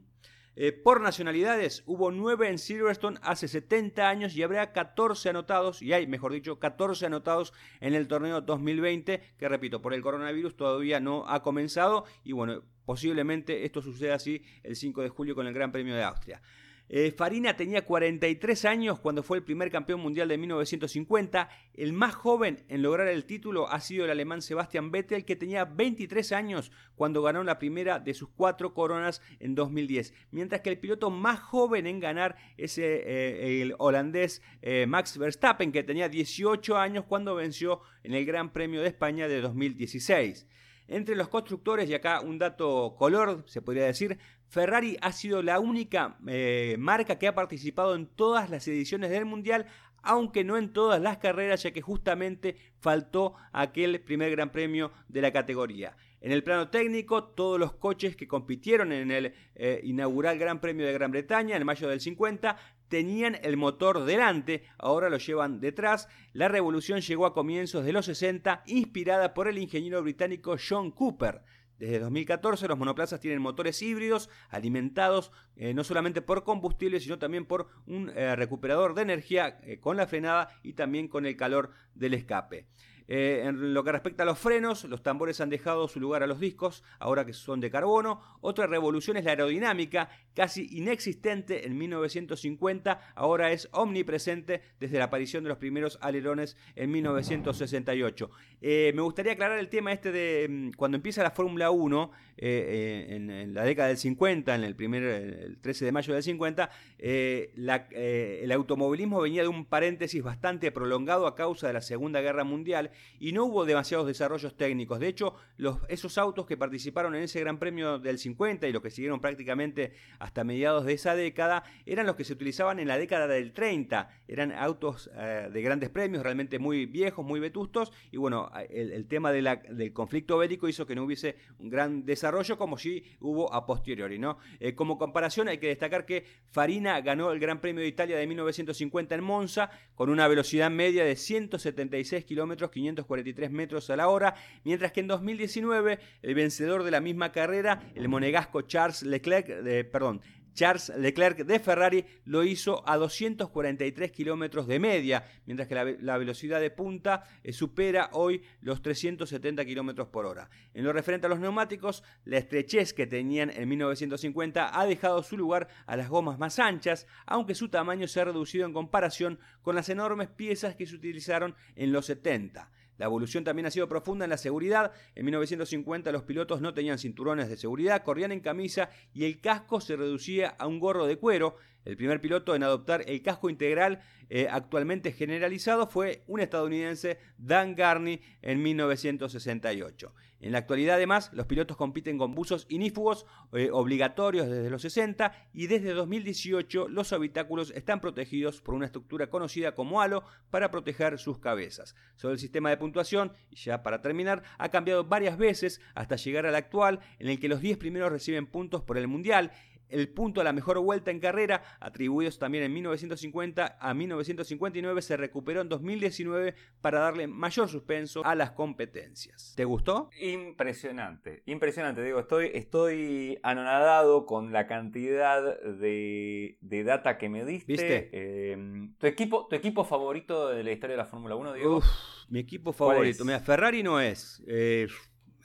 [0.57, 5.93] Eh, por nacionalidades, hubo 9 en Silverstone hace 70 años y habrá 14 anotados, y
[5.93, 11.01] hay, mejor dicho, 14 anotados en el torneo 2020, que repito, por el coronavirus todavía
[11.01, 15.55] no ha comenzado, y bueno, posiblemente esto suceda así el 5 de julio con el
[15.55, 16.41] Gran Premio de Austria.
[16.89, 21.49] Eh, Farina tenía 43 años cuando fue el primer campeón mundial de 1950.
[21.73, 25.65] El más joven en lograr el título ha sido el alemán Sebastian Vettel, que tenía
[25.65, 30.13] 23 años cuando ganó la primera de sus cuatro coronas en 2010.
[30.31, 35.73] Mientras que el piloto más joven en ganar es eh, el holandés eh, Max Verstappen,
[35.73, 40.47] que tenía 18 años cuando venció en el Gran Premio de España de 2016.
[40.87, 44.19] Entre los constructores, y acá un dato color, se podría decir,
[44.55, 49.25] Ferrari ha sido la única eh, marca que ha participado en todas las ediciones del
[49.25, 49.67] Mundial,
[50.01, 55.23] aunque no en todas las carreras, ya que justamente faltó aquel primer gran premio de
[55.23, 55.97] la categoría.
[56.21, 60.87] En el plano técnico, todos los coches que compitieron en el eh, inaugural Gran Premio
[60.87, 66.09] de Gran Bretaña en mayo del 50 tenían el motor delante, ahora lo llevan detrás.
[66.33, 71.43] La revolución llegó a comienzos de los 60, inspirada por el ingeniero británico John Cooper.
[71.79, 77.47] Desde 2014 los monoplazas tienen motores híbridos alimentados eh, no solamente por combustible, sino también
[77.47, 81.71] por un eh, recuperador de energía eh, con la frenada y también con el calor
[81.95, 82.67] del escape.
[83.07, 86.27] Eh, en lo que respecta a los frenos, los tambores han dejado su lugar a
[86.27, 88.21] los discos, ahora que son de carbono.
[88.41, 95.45] Otra revolución es la aerodinámica, casi inexistente en 1950, ahora es omnipresente desde la aparición
[95.45, 98.31] de los primeros alerones en 1968.
[98.63, 103.07] Eh, me gustaría aclarar el tema este de mm, cuando empieza la Fórmula 1, eh,
[103.11, 108.53] en, la década del 50, en el primer el 13 de mayo del 50, el
[108.53, 113.33] automovilismo venía de un paréntesis bastante prolongado a causa de la Segunda Guerra Mundial y
[113.33, 115.01] no hubo demasiados desarrollos técnicos.
[115.01, 118.83] De hecho, los, esos autos que participaron en ese Gran Premio del 50 y los
[118.83, 122.99] que siguieron prácticamente hasta mediados de esa década eran los que se utilizaban en la
[122.99, 124.09] década del 30.
[124.29, 129.33] Eran autos eh, de grandes premios, realmente muy viejos, muy vetustos y bueno, el, tema
[129.33, 134.19] del conflicto bélico hizo que no hubiese un gran desarrollo como si hubo a posteriori.
[134.19, 134.39] ¿no?
[134.61, 138.27] Eh, como comparación hay que destacar que Farina ganó el Gran Premio de Italia de
[138.27, 144.35] 1950 en Monza con una velocidad media de 176 kilómetros 543 metros a la hora,
[144.65, 149.85] mientras que en 2019 el vencedor de la misma carrera, el monegasco Charles Leclerc, eh,
[149.85, 150.21] perdón,
[150.55, 156.61] Charles Leclerc de Ferrari lo hizo a 243 kilómetros de media, mientras que la, velocidad
[156.61, 160.49] de punta eh, supera hoy los 370 kilómetros por hora.
[160.73, 165.37] En lo referente a los neumáticos, la estrechez que tenían en 1950 ha dejado su
[165.37, 169.75] lugar a las gomas más anchas, aunque su tamaño se ha reducido en comparación con
[169.75, 172.71] las enormes piezas que se utilizaron en los 70.
[172.99, 174.93] La evolución también ha sido profunda en la seguridad.
[175.15, 179.81] En 1950 los pilotos no tenían cinturones de seguridad, corrían en camisa y el casco
[179.81, 181.57] se reducía a un gorro de cuero.
[181.85, 187.75] El primer piloto en adoptar el casco integral eh, actualmente generalizado fue un estadounidense, Dan
[187.75, 190.15] Garney, en 1968.
[190.41, 195.33] En la actualidad, además, los pilotos compiten con buzos inífugos eh, obligatorios desde los 60
[195.55, 201.19] y desde 2018 los habitáculos están protegidos por una estructura conocida como halo para proteger
[201.19, 201.95] sus cabezas.
[202.17, 206.57] Sobre el sistema de puntuación, ya para terminar, ha cambiado varias veces hasta llegar al
[206.57, 209.51] actual en el que los 10 primeros reciben puntos por el Mundial
[209.89, 215.17] el punto a la mejor vuelta en carrera, atribuidos también en 1950 a 1959, se
[215.17, 219.55] recuperó en 2019 para darle mayor suspenso a las competencias.
[219.57, 220.11] ¿Te gustó?
[220.21, 227.73] Impresionante, impresionante, digo, estoy, estoy anonadado con la cantidad de, data que me diste.
[227.73, 228.53] ¿Viste?
[228.53, 231.83] Em, ¿tu, equipo, ¿Tu equipo favorito de la historia de la Fórmula 1, Diego?
[232.29, 233.25] mi equipo favorito.
[233.25, 234.43] Mira, Ferrari no es.
[234.47, 234.89] Eh,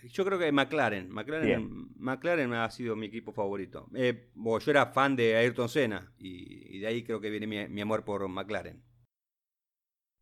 [0.08, 1.10] yo creo que McLaren.
[1.10, 3.88] McLaren, McLaren ha sido mi equipo favorito.
[3.96, 8.04] Eh, yo era fan de Ayrton Senna y, de ahí creo que viene mi, amor
[8.04, 8.84] por McLaren.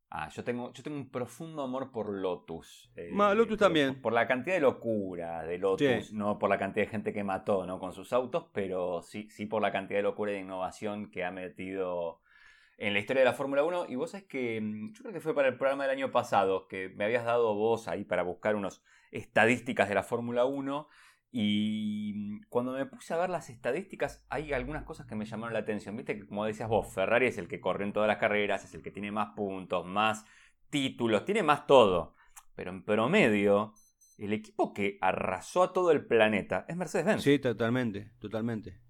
[0.10, 2.90] Ah, yo tengo, yo tengo un profundo amor por Lotus.
[2.96, 4.02] Eh, Lotus también.
[4.02, 7.66] Por, la cantidad de locura de Lotus, no por la cantidad de gente que mató
[7.66, 7.78] ¿no?
[7.78, 11.26] con sus autos, pero sí, sí por la cantidad de locura y de innovación que
[11.26, 12.22] ha metido
[12.78, 13.88] en la historia de la Fórmula 1.
[13.90, 16.68] Y vos sabés que mm, yo creo que fue para el programa del año pasado
[16.68, 20.88] que me habías dado vos ahí para buscar unos estadísticas de la Fórmula 1
[21.32, 25.54] y mm, cuando me puse a ver las estadísticas hay algunas cosas que me llamaron
[25.54, 25.96] la atención.
[25.96, 28.74] Viste que como decías vos, Ferrari es el que corre en todas las carreras, es
[28.74, 30.26] el que tiene más puntos, más
[30.70, 32.16] títulos, tiene más todo.
[32.56, 33.74] Pero en promedio,
[34.18, 37.24] el equipo que arrasó a todo el planeta es Mercedes-Benz.
[37.24, 38.82] Sí, totalmente, totalmente.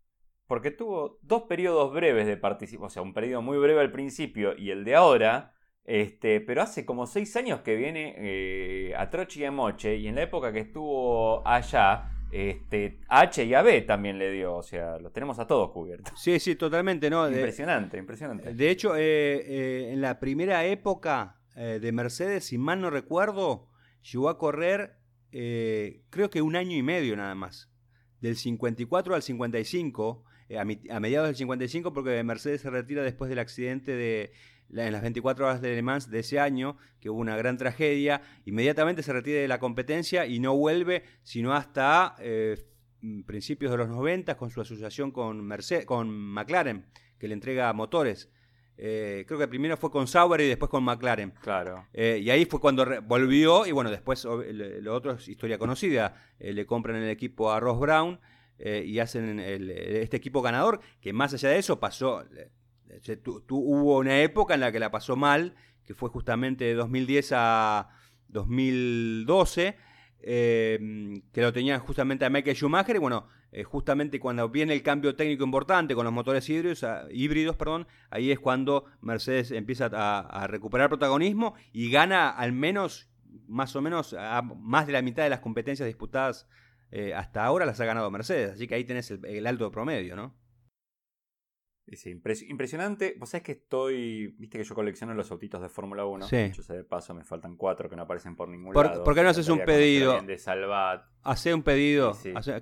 [0.47, 4.58] Porque tuvo dos periodos breves de participación, o sea, un periodo muy breve al principio
[4.58, 5.53] y el de ahora,
[5.88, 10.08] este, pero hace como seis años que viene eh, a Troche y a Moche, y
[10.08, 14.63] en la época que estuvo allá, este, H y a B también le dio, o
[14.63, 16.21] sea, los tenemos a todos cubiertos.
[16.21, 17.26] Sí, sí, totalmente, ¿no?
[17.32, 18.54] Impresionante, impresionante.
[18.54, 23.67] De hecho, eh, eh, en la primera época de Mercedes, si mal no recuerdo,
[24.12, 25.00] llegó a correr,
[25.32, 27.71] creo que un año y medio nada más,
[28.21, 30.23] del 54 al 55
[30.56, 34.32] a, mediados del 55 porque Mercedes se retira después del accidente de
[34.69, 38.21] en las 24 horas de Le Mans de ese año, que hubo una gran tragedia,
[38.45, 42.15] inmediatamente se retira de la competencia y no vuelve sino hasta
[43.25, 46.86] principios de los 90 con su asociación con, Mercedes, con McLaren,
[47.19, 48.30] que le entrega motores.
[48.80, 51.32] Eh, creo que primero fue con Sauber y después con McLaren.
[51.41, 51.88] Claro.
[51.93, 56.15] Eh, y ahí fue cuando volvió, y bueno, después lo otro es historia conocida.
[56.39, 58.19] Eh, le compran el equipo a Ross Brown
[58.60, 62.25] y hacen este equipo ganador, que más allá de eso pasó.
[63.50, 67.89] Hubo una época en la que la pasó mal, que fue justamente de 2010 a
[68.30, 69.78] 2012
[70.19, 74.82] eh, que lo tenía justamente a Michael Schumacher, y bueno, eh, justamente cuando viene el
[74.84, 80.47] cambio técnico importante con los motores híbridos, híbridos perdón, ahí es cuando Mercedes empieza a,
[80.47, 83.10] recuperar protagonismo y gana al menos,
[83.47, 84.15] más o menos,
[84.58, 86.47] más de la mitad de las competencias disputadas
[86.91, 90.15] eh, hasta ahora las ha ganado Mercedes, así que ahí tenés el, el alto promedio,
[90.15, 90.36] ¿no?
[91.93, 92.19] Sí,
[92.50, 93.15] impresionante.
[93.17, 94.28] Vos sabés que estoy.
[94.38, 96.28] Viste que yo colecciono los autitos de Fórmula 1.
[96.28, 96.52] Sí.
[96.54, 99.04] Yo sé de paso, me faltan cuatro que no aparecen por ningún lado.
[99.04, 100.21] ¿Por qué no haces un pedido?
[100.21, 101.06] De Salvat.
[101.23, 102.13] Hacé un pedido.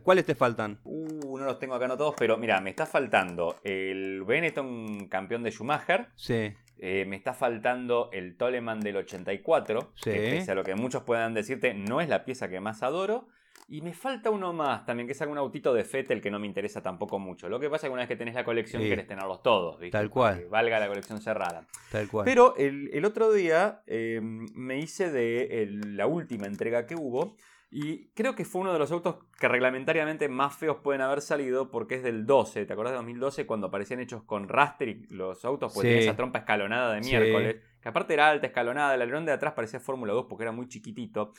[0.04, 0.80] ¿Cuáles te faltan?
[0.84, 5.44] Uh, no los tengo acá no todos, pero mira, me está faltando el Benetton campeón
[5.44, 6.10] de Schumacher.
[6.16, 6.54] Sí.
[6.78, 9.94] Eh, me está faltando el Toleman del 84.
[9.96, 10.12] Sí.
[10.12, 13.28] Que pese a lo que muchos puedan decirte, no es la pieza que más adoro.
[13.68, 16.46] Y me falta uno más también, que es algún autito de Fettel que no me
[16.46, 17.50] interesa tampoco mucho.
[17.50, 19.98] Lo que pasa es que una vez que tenés la colección querés tenerlos todos, ¿viste?
[19.98, 20.40] Tal cual.
[20.40, 21.66] Que valga la colección cerrada.
[21.92, 22.26] Tal cual.
[22.26, 27.36] Pero el, otro día em, me hice de la última entrega que hubo.
[27.72, 31.72] Y creo que fue uno de los autos que reglamentariamente más feos pueden haber salido
[31.72, 32.66] porque es del 12.
[32.66, 35.74] ¿Te acordás de 2012 cuando aparecían hechos con raster y los autos?
[35.74, 37.58] Pues tenían esa trompa escalonada de miércoles.
[37.82, 38.94] Que aparte era alta, escalonada.
[38.94, 41.34] El alerón de atrás parecía Fórmula 2 porque era muy chiquitito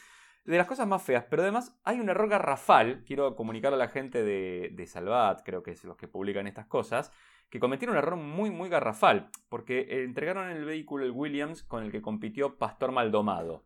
[0.47, 3.89] de las cosas más feas, pero además hay un error garrafal, quiero comunicar a la
[3.89, 7.13] gente de, de Salvat, creo que es los que publican estas cosas,
[7.51, 11.93] que cometieron un error muy, muy garrafal, porque entregaron el vehículo, el Williams, con el
[11.93, 13.65] que compitió Pastor Maldomado.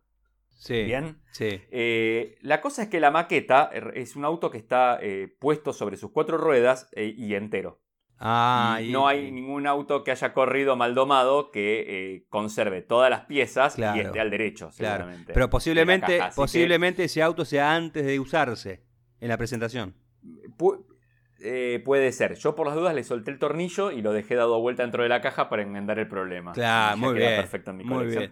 [0.49, 0.83] Sí.
[0.83, 1.19] ¿Bien?
[1.31, 1.49] Sí.
[1.71, 5.73] Eh, la cosa es que la maqueta er, es un auto que está eh, puesto
[5.73, 7.79] sobre sus cuatro ruedas eh, y entero.
[8.23, 13.21] Ah, No hay ningún auto que haya corrido mal domado que eh, conserve todas las
[13.21, 15.33] piezas y esté al derecho, seguramente.
[15.33, 18.83] Pero posiblemente, posiblemente ese auto sea antes de usarse
[19.19, 19.95] en la presentación.
[21.43, 22.35] Eh, puede ser.
[22.35, 25.09] Yo por las dudas le solté el tornillo y lo dejé dado vuelta dentro de
[25.09, 26.51] la caja para enmendar el problema.
[26.51, 27.35] Claro, muy bien.
[27.37, 28.31] perfecto en mi colección.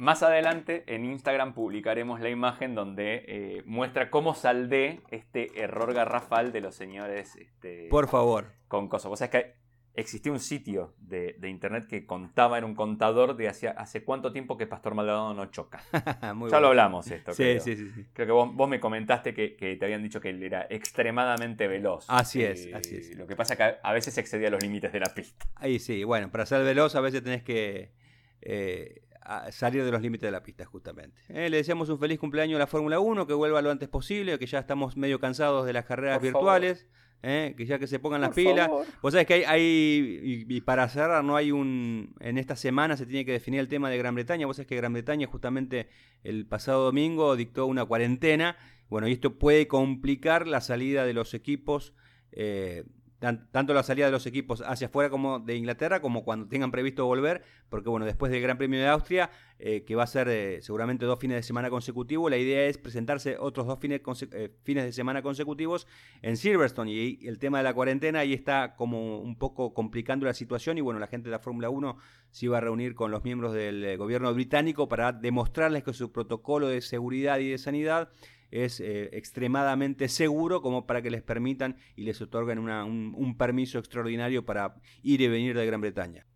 [0.00, 6.52] Más adelante en Instagram publicaremos la imagen donde eh, muestra cómo saldé este error garrafal
[6.52, 7.36] de los señores.
[7.36, 8.46] Este, Por favor.
[8.66, 9.12] Con cosas.
[9.12, 9.56] O sea, es que
[9.92, 14.56] existía un sitio de, internet que contaba en un contador de hace, hace cuánto tiempo
[14.56, 15.82] que Pastor Maldonado no choca.
[16.50, 17.34] ya lo hablamos esto.
[17.34, 17.60] Sí, creo.
[17.60, 20.66] sí, sí, sí, Creo que vos, me comentaste que, te habían dicho que él era
[20.70, 22.06] extremadamente veloz.
[22.08, 23.14] Así es, eh, así es.
[23.18, 25.44] Lo que pasa es que a, veces excedía los límites de la pista.
[25.56, 27.92] Ahí sí, bueno, para ser veloz a veces tenés que...
[28.40, 29.02] Eh,
[29.50, 31.20] salir de los límites de la pista, justamente.
[31.28, 34.38] Eh, le deseamos un feliz cumpleaños a la Fórmula 1, que vuelva lo antes posible,
[34.38, 36.86] que ya estamos medio cansados de las carreras virtuales.
[37.22, 38.70] Eh, que ya que se pongan las pilas.
[39.02, 42.14] Vos sabés que hay, y, para cerrar, no hay un.
[42.18, 44.46] En esta semana se tiene que definir el tema de Gran Bretaña.
[44.46, 45.90] Vos sabés que Gran Bretaña, justamente
[46.24, 48.56] el pasado domingo, dictó una cuarentena.
[48.88, 51.92] Bueno, y esto puede complicar la salida de los equipos.
[52.32, 52.84] Eh,
[53.20, 57.04] tanto la salida de los equipos hacia afuera como de Inglaterra, como cuando tengan previsto
[57.04, 60.62] volver, porque bueno, después del Gran Premio de Austria, eh, que va a ser eh,
[60.62, 64.00] seguramente dos fines de semana consecutivos, la idea es presentarse otros dos fines,
[64.32, 65.86] eh, de semana consecutivos
[66.22, 70.34] en Silverstone, y, el tema de la cuarentena ahí está como un poco complicando la
[70.34, 71.98] situación, y bueno, la gente de la Fórmula 1
[72.30, 76.68] se iba a reunir con los miembros del gobierno británico para demostrarles que su protocolo
[76.68, 78.08] de seguridad y de sanidad
[78.50, 84.44] es eh, extremadamente seguro como para que les permitan y les otorguen un, permiso extraordinario
[84.44, 86.26] para ir y venir de Gran Bretaña.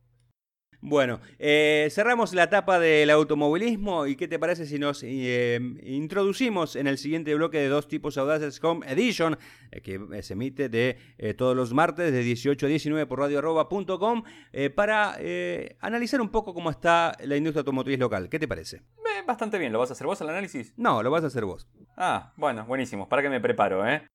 [0.86, 6.76] Bueno, eh, cerramos la etapa del automovilismo y qué te parece si nos eh, introducimos
[6.76, 9.38] en el siguiente bloque de dos tipos audaces Home Edition
[9.82, 10.98] que se emite de
[11.38, 14.24] todos los martes de 18 a 19 por radioarroba.com
[14.74, 15.16] para
[15.80, 18.28] analizar un poco cómo está la industria automotriz local.
[18.28, 18.82] ¿Qué te parece?
[19.26, 19.72] bastante bien.
[19.72, 20.74] ¿Lo vas a hacer vos el análisis?
[20.76, 21.66] No, lo vas a hacer vos.
[21.96, 23.08] Ah, bueno, buenísimo.
[23.08, 24.06] Para que me preparo, ¿eh?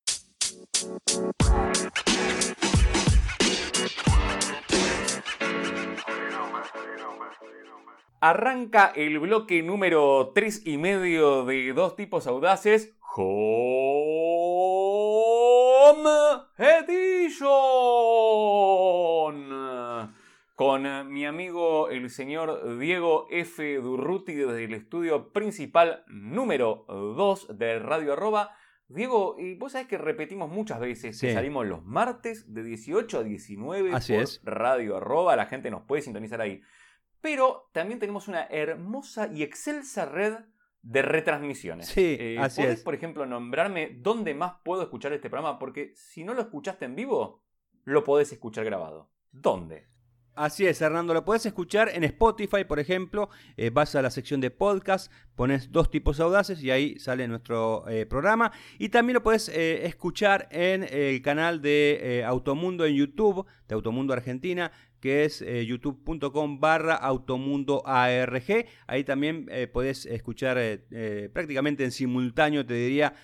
[8.22, 12.94] Arranca el bloque número 3 y medio de dos tipos audaces.
[13.16, 13.70] Home
[16.58, 17.50] Edition
[20.54, 23.76] con mi amigo el señor Diego F.
[23.76, 28.54] Durruti desde el estudio principal número 2 de Radio Arroba.
[28.88, 33.22] Diego, y vos sabés que repetimos muchas veces que salimos los martes de 18 a
[33.22, 34.40] 19 Así por es.
[34.44, 36.60] radio arroba, la gente nos puede sintonizar ahí.
[37.20, 40.34] Pero también tenemos una hermosa y excelsa red
[40.82, 41.88] de retransmisiones.
[41.88, 42.82] Sí, Eh, así ¿podés, es.
[42.84, 45.58] por ejemplo, nombrarme dónde más puedo escuchar este programa?
[45.58, 47.42] Porque si no lo escuchaste en vivo,
[47.84, 49.10] lo podés escuchar grabado.
[49.30, 49.88] ¿Dónde?
[50.34, 53.28] Así es, Hernando, lo puedes escuchar en Spotify, por ejemplo.
[53.56, 57.86] eh, vas a la sección de podcast, pones dos tipos audaces y ahí sale nuestro
[57.88, 58.50] eh, programa.
[58.78, 64.14] Y también lo puedes eh, escuchar en el canal de Automundo en YouTube, de Automundo
[64.14, 68.66] Argentina, que es eh, youtube.com barra Automundo ARG.
[68.86, 73.14] Ahí también eh, podés escuchar eh, eh, prácticamente en simultáneo, te diría,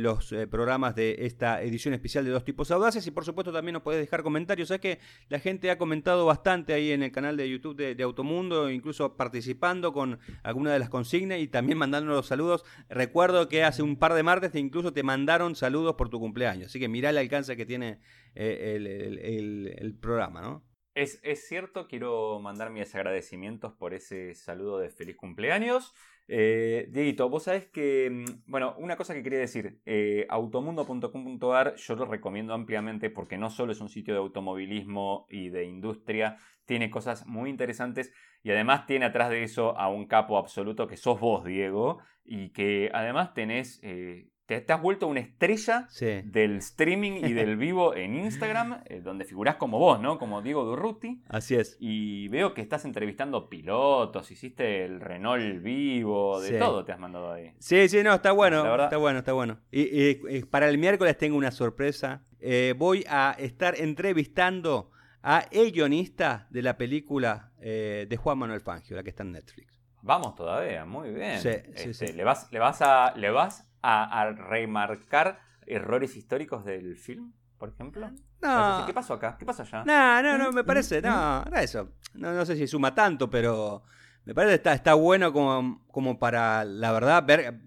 [0.00, 3.06] los programas de esta edición especial de Dos Tipos Audaces.
[3.06, 4.68] Y por supuesto también nos podés dejar comentarios.
[4.68, 8.70] Sabes que la gente ha comentado bastante ahí en el canal de YouTube de, Automundo,
[8.70, 12.64] incluso participando con alguna de las consignas y también mandándonos los saludos.
[12.88, 16.68] Recuerdo que hace un par de martes incluso te mandaron saludos por tu cumpleaños.
[16.68, 17.98] Así que mirá el alcance que tiene
[18.34, 20.73] el- el programa, ¿no?
[20.94, 25.92] Es, cierto, quiero mandar mis agradecimientos por ese saludo de feliz cumpleaños.
[26.28, 31.96] Eh, Dieguito, vos sabés que, mm, bueno, una cosa que quería decir, eh, automundo.com.ar yo
[31.96, 36.90] lo recomiendo ampliamente porque no solo es un sitio de automovilismo y de industria, tiene
[36.90, 38.12] cosas muy interesantes
[38.44, 42.50] y además tiene atrás de eso a un capo absoluto que sos vos, Diego, y
[42.50, 46.20] que además tenés, eh, te, te has vuelto una estrella Sí.
[46.24, 50.18] del streaming y del vivo en Instagram, eh, donde figurás como vos, ¿no?
[50.18, 51.22] Como Diego Durruti.
[51.28, 51.76] Así es.
[51.80, 56.58] Y veo que estás entrevistando pilotos, hiciste el Renault vivo, de Sí.
[56.58, 57.52] todo te has mandado ahí.
[57.58, 59.58] Sí, sí, no, está bueno, verdad- está bueno, está bueno.
[59.70, 62.22] Y, y- y para el miércoles tengo una sorpresa.
[62.40, 64.90] Eh, voy a estar entrevistando
[65.22, 69.32] a el guionista de la película eh, de Juan Manuel Fangio, la que está en
[69.32, 69.80] Netflix.
[70.02, 71.40] Vamos todavía, muy bien.
[71.40, 72.12] Sí, sí, Este, sí.
[72.12, 77.68] ¿Le vas, le vas, a, le vas a, a remarcar errores históricos del film, por
[77.70, 78.10] ejemplo?
[78.42, 79.36] No, ¿Qué pasó acá?
[79.38, 79.84] ¿Qué pasó allá?
[79.84, 80.66] no, no, no, me ¿Mm?
[80.66, 81.90] parece, no, no eso.
[82.14, 83.82] No, no sé si suma tanto, pero
[84.24, 87.60] me parece que está, está bueno como, como para, la verdad, ver,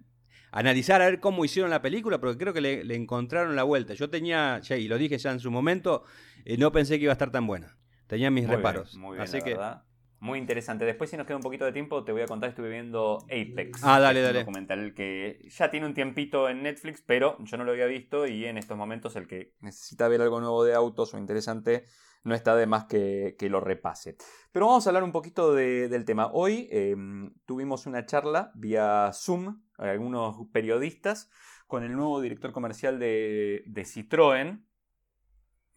[0.52, 3.94] analizar a ver cómo hicieron la película, porque creo que le, le encontraron la vuelta.
[3.94, 6.04] Yo tenía, ya, y lo dije ya en su momento,
[6.46, 7.76] eh, no pensé que iba a estar tan buena.
[8.08, 8.96] Tenía mis Muy bien, reparos.
[8.96, 9.84] muy bien, Así la que, verdad.
[10.20, 10.84] Muy interesante.
[10.86, 13.82] Después, si nos queda un poquito de tiempo, te voy a contar, estuve viendo Apex.
[13.84, 14.40] Ah, dale, Es un dale.
[14.40, 18.46] documental que ya tiene un tiempito en Netflix, pero yo no lo había visto y
[18.46, 21.86] en estos momentos el que necesita ver algo nuevo de autos o interesante
[22.24, 24.18] no está de más que, que lo repase.
[24.52, 26.30] Pero vamos a hablar un poquito de- del tema.
[26.34, 26.96] Hoy eh,
[27.46, 31.30] tuvimos una charla vía Zoom, algunos periodistas,
[31.68, 34.66] con el nuevo director comercial de, de Citroën,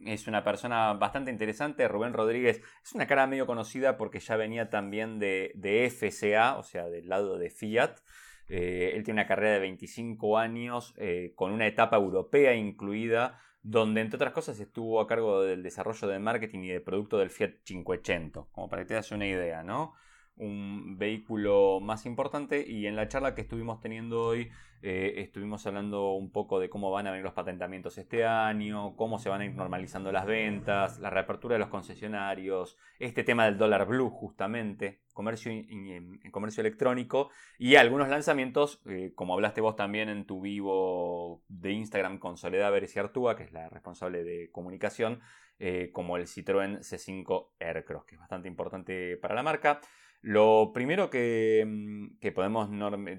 [0.05, 1.87] es una persona bastante interesante.
[1.89, 6.63] Rubén Rodríguez es una cara medio conocida porque ya venía también de, de FCA, o
[6.63, 7.99] sea, del lado de Fiat.
[8.49, 14.01] Eh, él tiene una carrera de 25 años eh, con una etapa europea incluida, donde
[14.01, 17.63] entre otras cosas estuvo a cargo del desarrollo de marketing y de producto del Fiat
[17.63, 19.95] 500, como para que te das una idea, ¿no?
[20.37, 24.51] Un vehículo más importante y en la charla que estuvimos teniendo hoy
[24.83, 29.19] eh, estuvimos hablando un poco de cómo van a venir los patentamientos este año, cómo
[29.19, 33.59] se van a ir normalizando las ventas, la reapertura de los concesionarios, este tema del
[33.59, 35.53] dólar blue justamente, comercio,
[36.31, 42.19] comercio electrónico y algunos lanzamientos, eh, como hablaste vos también en tu vivo de Instagram
[42.19, 45.21] con Soledad Beres y Artúa, que es la responsable de comunicación,
[45.59, 49.83] eh, como el Citroën C5 Aircross, que es bastante importante para la marca.
[50.23, 52.69] Lo primero que, mm, podemos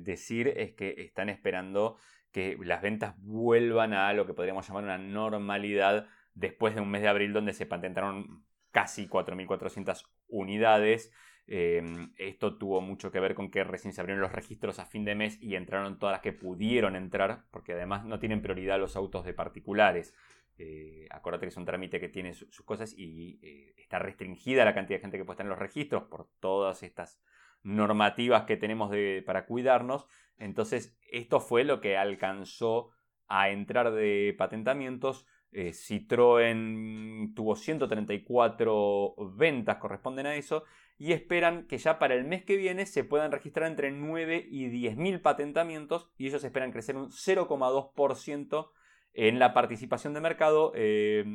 [0.03, 1.97] decir es que están esperando
[2.31, 7.01] que las ventas vuelvan a lo que podríamos llamar una normalidad después de un mes
[7.01, 11.11] de abril donde se patentaron casi 4.400 unidades.
[11.47, 11.83] Eh,
[12.17, 15.15] esto tuvo mucho que ver con que recién se abrieron los registros a fin de
[15.15, 19.25] mes y entraron todas las que pudieron entrar, porque además no tienen prioridad los autos
[19.25, 20.13] de particulares.
[20.63, 24.63] Eh, acuérdate que es un trámite que tiene su- sus cosas y eh, está restringida
[24.63, 27.19] la cantidad de gente que puede estar en los registros por todas estas
[27.63, 30.05] normativas que tenemos de- para cuidarnos.
[30.37, 32.91] Entonces, esto fue lo que alcanzó
[33.27, 35.25] a entrar de patentamientos.
[35.51, 40.63] Eh, Citroën tuvo 134 ventas, corresponden a eso,
[40.97, 44.67] y esperan que ya para el mes que viene se puedan registrar entre 9 y
[44.69, 48.71] 10 mil patentamientos, y ellos esperan crecer un 0,2%
[49.13, 51.25] en la participación de mercado, eh,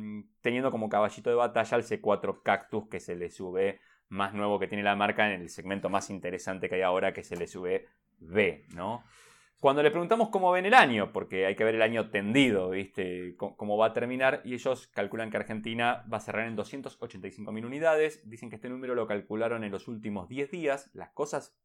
[0.41, 4.67] teniendo como caballito de batalla el C4 Cactus, que se le sube más nuevo que
[4.67, 7.85] tiene la marca en el segmento más interesante que hay ahora, que se le sube
[8.19, 9.03] B, ¿no?
[9.59, 13.31] Cuando le preguntamos cómo ven el año, porque hay que ver el año tendido, ¿viste?
[13.31, 17.65] C- Cómo va a terminar, y ellos calculan que Argentina va a cerrar en 285.000
[17.65, 18.21] unidades.
[18.29, 20.91] Dicen que este número lo calcularon en los últimos 10 días.
[20.93, 21.57] Las cosas,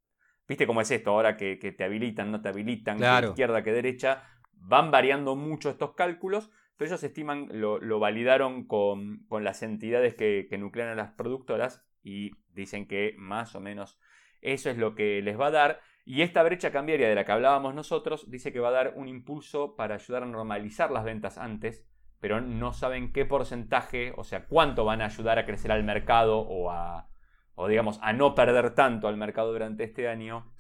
[0.48, 1.10] ¿viste cómo es esto?
[1.10, 3.28] Ahora que, que te habilitan, no te habilitan, Claro.
[3.28, 4.22] que izquierda, que derecha.
[4.64, 10.58] Van variando mucho estos cálculos, pero ellos estiman, lo, validaron con, las entidades que, que
[10.58, 13.98] nuclean a las productoras y dicen que más o menos
[14.40, 15.80] eso es lo que les va a dar.
[16.04, 19.08] Y esta brecha cambiaria de la que hablábamos nosotros dice que va a dar un
[19.08, 21.86] impulso para ayudar a normalizar las ventas antes,
[22.18, 26.40] pero no saben qué porcentaje, o sea, cuánto van a ayudar a crecer al mercado
[26.40, 27.08] o a,
[27.54, 30.52] o digamos, a no perder tanto al mercado durante este año,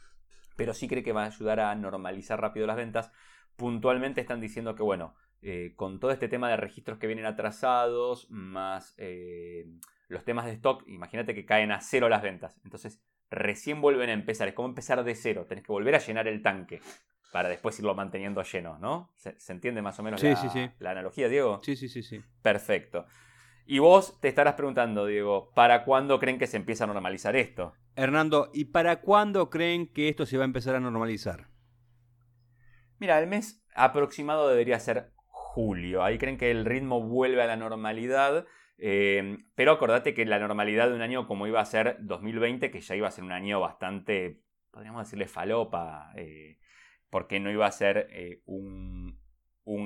[0.56, 3.12] pero sí cree que va a ayudar a normalizar rápido las ventas.
[3.56, 8.30] Puntualmente están diciendo que, bueno, eh, con todo este tema de registros que vienen atrasados,
[8.30, 9.66] más eh,
[10.08, 12.60] los temas de stock, imagínate que caen a cero las ventas.
[12.64, 14.48] Entonces, recién vuelven a empezar.
[14.48, 15.46] Es como empezar de cero.
[15.48, 16.80] Tenés que volver a llenar el tanque
[17.32, 19.10] para después irlo manteniendo lleno, ¿no?
[19.16, 21.60] ¿Se, entiende más o menos la, la, analogía, Diego?
[21.62, 22.20] Sí, sí, sí, sí.
[22.42, 23.06] Perfecto.
[23.66, 27.72] Y vos te estarás preguntando, Diego, ¿para cuándo creen que se empieza a normalizar esto?
[27.96, 31.48] Hernando, ¿y para cuándo creen que esto se va a empezar a normalizar?
[33.02, 36.02] Mira, el mes aproximado debería ser julio.
[36.02, 38.46] Ahí creen que el ritmo vuelve a la normalidad
[38.84, 42.80] Em, pero acordate que la normalidad de un año como iba a ser 2020, que
[42.80, 44.40] ya iba a ser un año bastante,
[44.72, 46.58] podríamos decirle falopa, eh,
[47.08, 49.16] porque no iba a ser eh, un,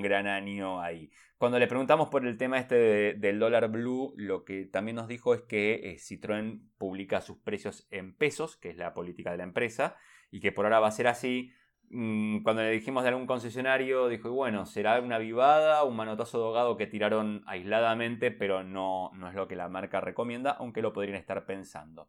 [0.00, 1.10] gran año ahí.
[1.36, 5.34] Cuando le preguntamos por el tema este del dólar blue, lo que también nos dijo
[5.34, 9.44] es que eh, Citroën publica sus precios en pesos, que es la política de la
[9.44, 9.96] empresa,
[10.30, 11.52] y que por ahora va a ser así.
[11.90, 16.44] Mm, cuando le dijimos de algún concesionario, dijo, bueno, será una vivada, un manotazo de
[16.44, 20.92] ahogado que tiraron aisladamente, pero no, no es lo que la marca recomienda, aunque lo
[20.92, 22.08] podrían estar pensando.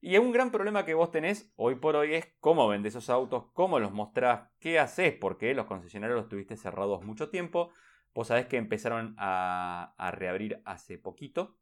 [0.00, 3.46] Y un gran problema que vos tenés hoy por hoy es cómo vendes esos autos,
[3.54, 7.70] cómo los mostrás, qué haces, porque los concesionarios los tuviste cerrados mucho tiempo.
[8.14, 11.56] Vos sabés que empezaron a, reabrir hace poquito.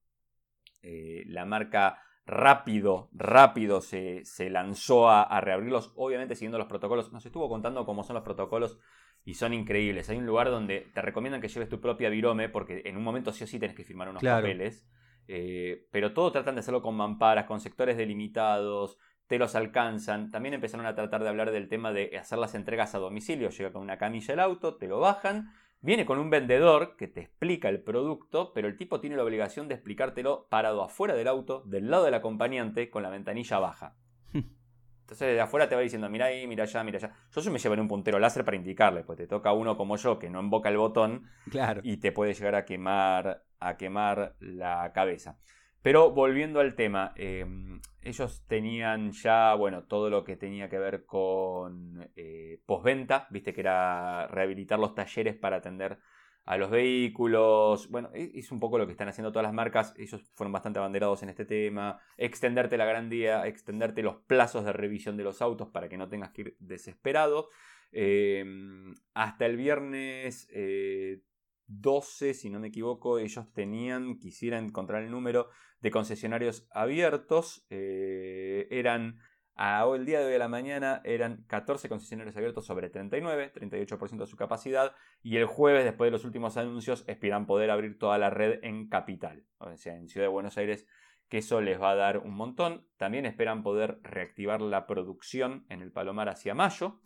[0.82, 7.12] Eh, la marca rápido, rápido se, lanzó a, reabrirlos, obviamente siguiendo los protocolos.
[7.12, 8.78] Nos estuvo contando cómo son los protocolos
[9.24, 10.08] y son increíbles.
[10.10, 13.32] Hay un lugar donde te recomiendan que lleves tu propia virome porque en un momento
[13.32, 14.88] sí o sí tenés que firmar unos papeles.
[15.28, 20.30] Eh, pero todo tratan de hacerlo con mamparas, con sectores delimitados, te los alcanzan.
[20.30, 23.50] También empezaron a tratar de hablar del tema de hacer las entregas a domicilio.
[23.50, 25.52] Llega con una camilla el auto, te lo bajan
[25.84, 29.66] Viene con un vendedor que te explica el producto, pero el tipo tiene la obligación
[29.66, 33.96] de explicártelo parado afuera del auto, del lado del acompañante, con la ventanilla baja.
[34.32, 37.12] Entonces desde afuera te va diciendo, mira ahí, mira allá, mira allá.
[37.32, 40.30] Yo, me llevaré un puntero láser para indicarle, pues te toca uno como yo que
[40.30, 41.80] no invoca el botón claro.
[41.82, 45.36] y te puede llegar a quemar, a quemar la cabeza.
[45.82, 51.04] Pero volviendo al tema, em, ellos tenían ya, bueno, todo lo que tenía que ver
[51.04, 55.98] con eh, postventa, viste que era rehabilitar los talleres para atender
[56.44, 57.88] a los vehículos.
[57.90, 59.94] Bueno, e, es un poco lo que están haciendo todas las marcas.
[59.98, 62.00] Ellos fueron bastante abanderados en este tema.
[62.16, 66.30] Extenderte la garantía, extenderte los plazos de revisión de los autos para que no tengas
[66.30, 67.48] que ir desesperado.
[67.92, 71.20] Em, hasta el viernes eh,
[71.66, 75.48] 12, si no me equivoco, ellos tenían, quisiera encontrar el número
[75.80, 77.66] de concesionarios abiertos.
[77.70, 79.18] Eh, eran,
[79.54, 84.16] a el día de hoy a la mañana, eran 14 concesionarios abiertos sobre 39, 38%
[84.18, 84.94] de su capacidad.
[85.22, 88.88] Y el jueves, después de los últimos anuncios, esperan poder abrir toda la red en
[88.88, 90.86] capital, o sea, en Ciudad de Buenos Aires,
[91.28, 92.86] que eso les va a dar un montón.
[92.98, 97.00] También esperan poder reactivar la producción en el Palomar hacia mayo.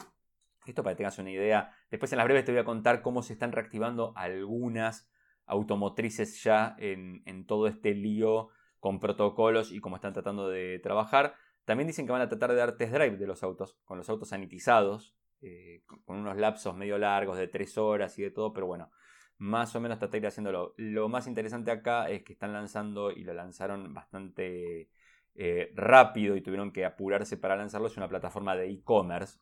[0.71, 1.73] Esto para que tengas una idea.
[1.91, 5.09] Después en las breves te voy a contar cómo se están reactivando algunas
[5.47, 8.49] automotrices ya en, todo este lío
[8.81, 11.35] con protocolos y cómo están tratando de trabajar.
[11.65, 14.09] También dicen que van a tratar de dar test drive de los autos, con los
[14.09, 18.67] autos sanitizados, eh, con unos lapsos medio largos de tres horas y de todo, pero
[18.67, 18.91] bueno,
[19.39, 20.75] más o menos tratar de ir haciéndolo.
[20.77, 24.91] Lo más interesante acá es que están lanzando y lo lanzaron bastante
[25.35, 27.89] eh, rápido y tuvieron que apurarse para lanzarlo.
[27.89, 29.39] Es una plataforma de e-commerce,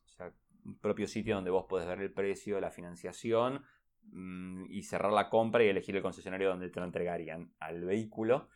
[0.81, 3.63] propio sitio donde vos podés ver el precio, la financiación
[4.03, 8.49] mm, y cerrar la compra y elegir el concesionario donde te lo entregarían al vehículo.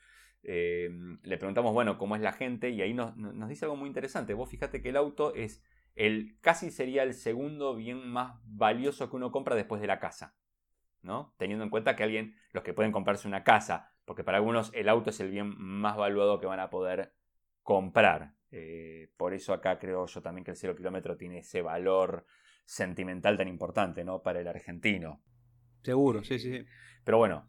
[0.44, 0.90] Eh,
[1.24, 3.14] le preguntamos, bueno, cómo es la gente y ahí nos,
[3.48, 4.34] dice algo muy interesante.
[4.34, 5.64] Vos fíjate que el auto es
[5.96, 10.36] el casi sería el segundo bien más valioso que uno compra después de la casa.
[11.02, 11.34] ¿no?
[11.38, 14.90] Teniendo en cuenta que alguien, los que pueden comprarse una casa, porque para algunos el
[14.90, 17.14] auto es el bien más valuado que van a poder
[17.70, 18.34] comprar.
[18.50, 22.26] Eh, por eso acá creo yo también que el cero kilómetro tiene ese valor
[22.66, 24.24] sentimental tan importante, ¿no?
[24.24, 25.22] Para el argentino.
[25.84, 26.66] Seguro, sí, sí,
[27.04, 27.48] Pero bueno,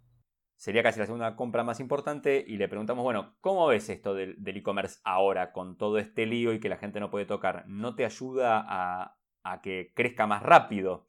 [0.57, 4.37] sería casi la segunda compra más importante y le preguntamos, bueno, ¿cómo ves esto del
[4.45, 7.65] e-commerce ahora con todo este lío y que la gente no puede tocar?
[7.67, 11.07] ¿No te ayuda a, a que crezca más rápido?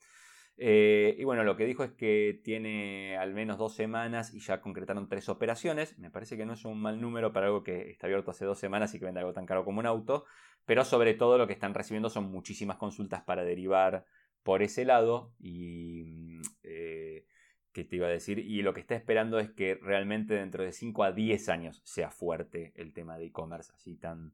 [0.63, 4.61] Eh, y bueno, lo que dijo es que tiene al menos dos semanas y ya
[4.61, 5.97] concretaron tres operaciones.
[5.97, 8.59] Me parece que no es un mal número para algo que está abierto hace dos
[8.59, 10.25] semanas y que vende algo tan caro como un auto.
[10.67, 14.05] Pero sobre todo lo que están recibiendo son muchísimas consultas para derivar
[14.43, 16.03] por ese lado y...
[16.05, 17.25] Mm, eh,
[17.71, 20.73] que te iba a decir, y lo que está esperando es que realmente dentro de
[20.73, 24.33] 5 a 10 años sea fuerte el tema de e-commerce, así tan,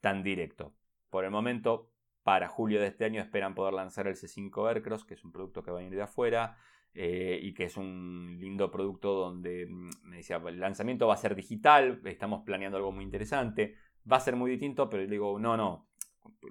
[0.00, 0.74] tan directo.
[1.10, 1.90] Por el momento,
[2.22, 5.62] para julio de este año esperan poder lanzar el C5 Aircross, que es un producto
[5.62, 6.56] que va a venir de afuera
[6.94, 11.18] eh, y que es un lindo producto donde mm, me decía, el lanzamiento va a
[11.18, 13.76] ser digital, estamos planeando algo muy interesante,
[14.10, 15.88] va a ser muy distinto, pero le digo, no, no,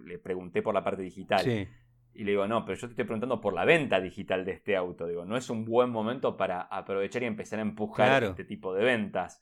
[0.05, 1.67] le pregunté por la parte digital.
[2.11, 4.76] Y le digo, no, pero yo te estoy preguntando por la venta digital de este
[4.76, 5.07] auto.
[5.07, 8.84] Digo, no es un buen momento para aprovechar y empezar a empujar este tipo de
[8.84, 9.41] ventas.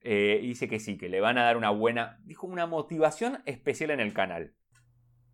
[0.00, 3.42] Eh, y dice que sí, que le van a dar una buena, dijo, una motivación
[3.44, 4.54] especial en el canal.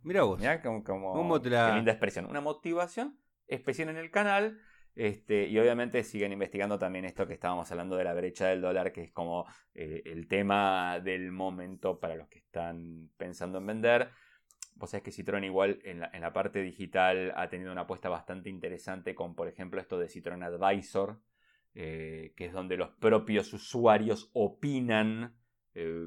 [0.03, 0.41] Mira vos.
[0.41, 2.27] Mirá como, como qué linda expresión.
[2.27, 4.59] Una motivación especial en el canal.
[4.95, 8.93] Este, y obviamente siguen investigando también esto que estábamos hablando de la brecha del dólar,
[8.93, 14.11] que es como eh, el tema del momento para los que están pensando en vender.
[14.75, 19.15] Vos sabés que Citroën igual en la, parte digital ha tenido una apuesta bastante interesante
[19.15, 21.21] con, por ejemplo, esto de Citroën Advisor,
[21.75, 25.37] eh, que es donde los propios usuarios opinan.
[25.75, 26.07] Eh,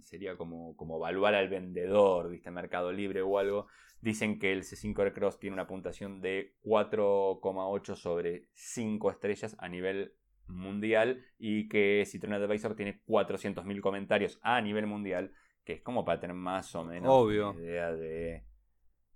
[0.00, 3.66] sería como, como evaluar al vendedor, viste, Mercado Libre o algo.
[4.00, 10.14] Dicen que el C5 Aircross tiene una puntuación de 4,8 sobre 5 estrellas a nivel
[10.48, 15.32] mundial y que Citroën Advisor tiene 400.000 comentarios a nivel mundial
[15.64, 17.54] que es como para tener más o menos Obvio.
[17.54, 18.44] idea de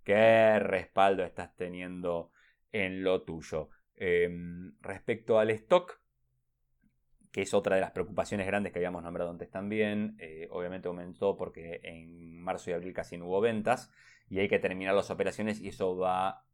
[0.05, 2.31] qué respaldo estás teniendo
[2.73, 3.71] en lo tuyo.
[3.95, 6.01] Em, respecto al stock,
[7.37, 11.37] que es otra de las preocupaciones grandes que habíamos nombrado antes también, eh, obviamente aumentó
[11.37, 13.93] porque en marzo y abril casi no hubo ventas
[14.31, 16.47] y hay que terminar las operaciones y eso va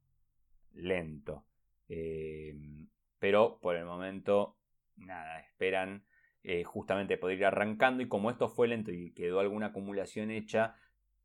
[0.73, 1.47] lento.
[1.89, 2.89] Em,
[3.21, 4.59] pero por el momento,
[4.97, 6.05] nada, esperan
[6.43, 10.75] eh, justamente poder ir arrancando y como esto fue lento y quedó alguna acumulación hecha,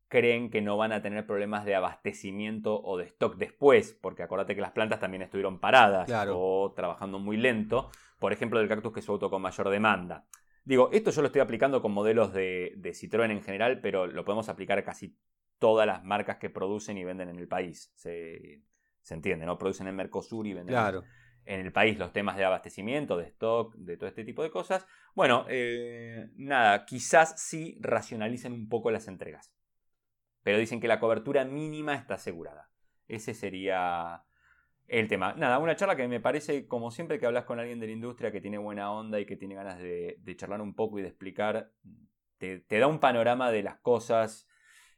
[0.06, 4.54] creen que no van a tener problemas de abastecimiento o de stock después, porque acuérdate
[4.54, 9.00] que las plantas también estuvieron paradas o trabajando muy lento, por ejemplo del cactus que
[9.00, 10.26] es auto con mayor demanda.
[10.64, 14.24] Digo, esto yo lo estoy aplicando con modelos de, de Citroën en general, pero lo
[14.24, 15.16] podemos aplicar a casi
[15.58, 17.90] todas las marcas que producen y venden en el país.
[17.94, 18.62] Se,
[19.00, 19.56] se entiende, ¿no?
[19.56, 21.04] Producen en Mercosur y venden claro
[21.48, 24.86] en el país los temas de abastecimiento, de stock, de todo este tipo de cosas.
[25.14, 29.50] Bueno, eh, nada, quizás sí racionalicen un poco las entregas.
[30.42, 32.70] Pero dicen que la cobertura mínima está asegurada.
[33.08, 34.24] Ese sería
[34.88, 35.34] el tema.
[35.34, 38.32] Nada, una charla que me parece, como siempre que hablas con alguien de la industria
[38.32, 41.70] que tiene buena onda y que tiene ganas de, charlar un poco y de explicar,
[42.38, 44.48] te, da un panorama de las cosas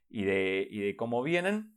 [0.09, 1.75] y de, cómo vienen.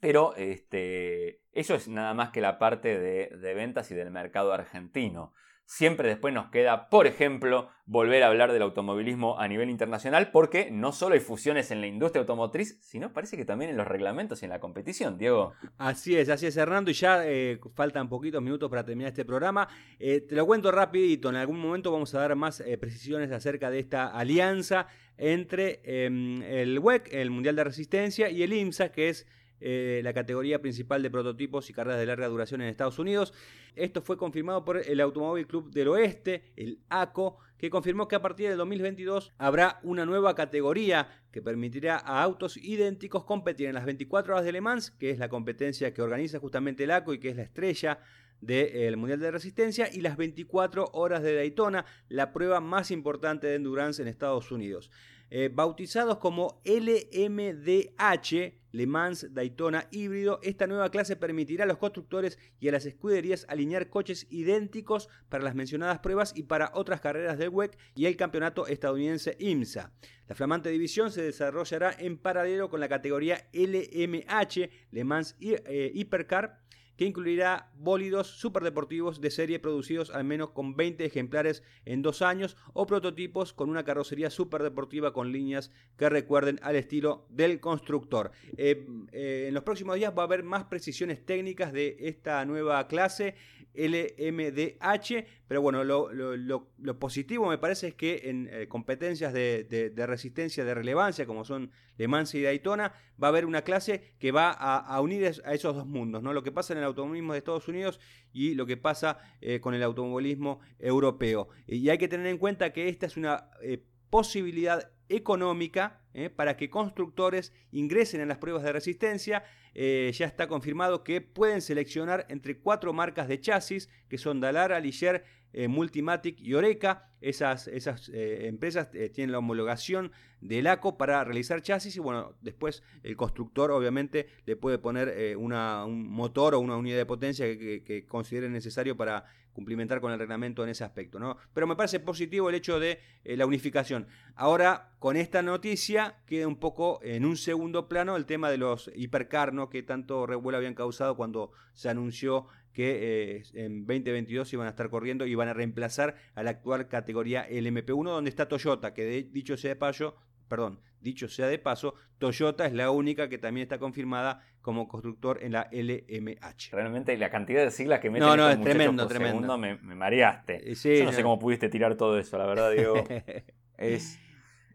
[0.00, 5.32] Pero este, eso es nada más que la parte de, ventas y del mercado argentino.
[5.72, 10.68] Siempre después nos queda, por ejemplo, volver a hablar del automovilismo a nivel internacional, porque
[10.72, 14.42] no solo hay fusiones en la industria automotriz, sino parece que también en los reglamentos
[14.42, 15.52] y en la competición, Diego.
[15.78, 19.68] Así es, así es, Hernando, y ya eh, faltan poquitos minutos para terminar este programa.
[20.00, 23.70] Eh, te lo cuento rapidito, en algún momento vamos a dar más eh, precisiones acerca
[23.70, 29.10] de esta alianza entre em, el WEC, el Mundial de Resistencia, y el IMSA, que
[29.10, 29.24] es
[29.60, 33.32] eh, la categoría principal de prototipos y carreras de larga duración en Estados Unidos.
[33.76, 38.22] Esto fue confirmado por el Automóvil Club del Oeste, el ACO, que confirmó que a
[38.22, 43.84] partir del 2022 habrá una nueva categoría que permitirá a autos idénticos competir en las
[43.84, 47.20] 24 horas de Le Mans, que es la competencia que organiza justamente el ACO y
[47.20, 47.98] que es la estrella
[48.40, 53.56] del Mundial de Resistencia, y las 24 horas de Daytona, la prueba más importante de
[53.56, 54.90] endurance en Estados Unidos.
[55.32, 58.32] Eh, bautizados como LMDH,
[58.72, 63.46] Le Mans Daytona híbrido, esta nueva clase permitirá a los constructores y a las escuderías
[63.48, 68.16] alinear coches idénticos para las mencionadas pruebas y para otras carreras del WEC y el
[68.16, 69.92] campeonato estadounidense IMSA.
[70.26, 76.59] La flamante división se desarrollará en paralelo con la categoría LMH, Le Mans eh, Hypercar,
[77.00, 82.58] que incluirá bólidos superdeportivos de serie producidos al menos con 20 ejemplares en dos años
[82.74, 88.32] o prototipos con una carrocería superdeportiva con líneas que recuerden al estilo del constructor.
[88.58, 92.86] Eh, eh, en los próximos días va a haber más precisiones técnicas de esta nueva
[92.86, 93.34] clase
[93.74, 100.74] LMDH, pero bueno, lo, positivo me parece es que en eh, competencias de, resistencia, de
[100.74, 102.92] relevancia, como son Le Mans y Daytona,
[103.22, 106.32] va a haber una clase que va a, unir a esos dos mundos, ¿no?
[106.32, 108.00] Lo que pasa en el automovilismo de Estados Unidos
[108.32, 111.48] y lo que pasa eh, con el automovilismo europeo.
[111.66, 115.99] Y hay que tener en cuenta que esta es una eh, posibilidad económica
[116.36, 119.44] para que constructores ingresen en las pruebas de resistencia
[119.74, 124.80] eh, ya está confirmado que pueden seleccionar entre cuatro marcas de chasis, que son Dalara,
[124.80, 127.06] Ligier, eh, Multimatic y Oreca.
[127.20, 132.34] Esas, esas eh, empresas eh, tienen la homologación del ACO para realizar chasis y bueno,
[132.40, 137.44] después el constructor obviamente le puede poner una, un motor o una unidad de potencia
[137.44, 141.18] que, considere necesario para cumplimentar con el reglamento en ese aspecto.
[141.18, 141.36] ¿no?
[141.52, 144.06] Pero me parece positivo el hecho de la unificación.
[144.34, 148.90] Ahora, con esta noticia queda un poco en un segundo plano el tema de los
[148.94, 149.70] hipercar, ¿no?
[149.70, 154.90] que tanto revuelo habían causado cuando se anunció que eh, en 2022 iban a estar
[154.90, 159.56] corriendo y van a reemplazar a la actual categoría LMP1 donde está Toyota, que dicho
[159.56, 160.16] sea de paso,
[160.50, 165.42] perdón, dicho sea de paso, Toyota es la única que también está confirmada como constructor
[165.42, 166.72] en la LMH.
[166.72, 169.56] Realmente la cantidad de siglas que meten no, no, es tremendo, tremendo.
[169.56, 170.70] me, me mareaste.
[170.70, 173.02] Eh, Yo no sé cómo pudiste tirar todo eso, la verdad, Diego.
[173.78, 174.18] es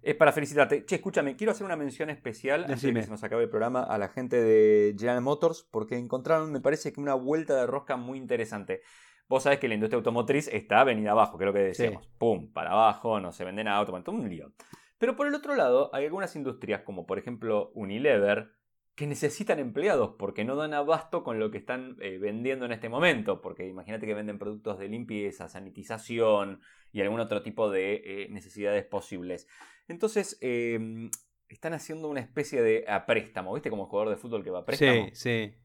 [0.06, 0.86] es para felicitarte.
[0.86, 3.82] Che, escúchame, quiero hacer una mención especial antes de que se nos acabe el programa
[3.82, 7.98] a la gente de General Motors porque encontraron, me parece que una vuelta de rosca
[7.98, 8.82] muy interesante.
[9.28, 12.08] Vos sabés que la industria automotriz está venida abajo, que es lo que decíamos.
[12.20, 14.52] Pum, para abajo, no se venden autos, todo un lío.
[14.98, 18.52] Pero por el otro lado, hay algunas industrias, como por ejemplo Unilever,
[18.96, 22.88] que necesitan empleados porque no dan abasto con lo que están eh, vendiendo en este
[22.88, 23.42] momento.
[23.42, 26.62] Porque imagínate que venden productos de limpieza, sanitización
[26.94, 29.48] y algún otro tipo de eh, necesidades posibles.
[29.88, 31.12] Entonces, em,
[31.50, 33.70] están haciendo una especie de préstamo, ¿viste?
[33.70, 35.08] Como jugador de fútbol que va a préstamo.
[35.08, 35.56] Sí, sí.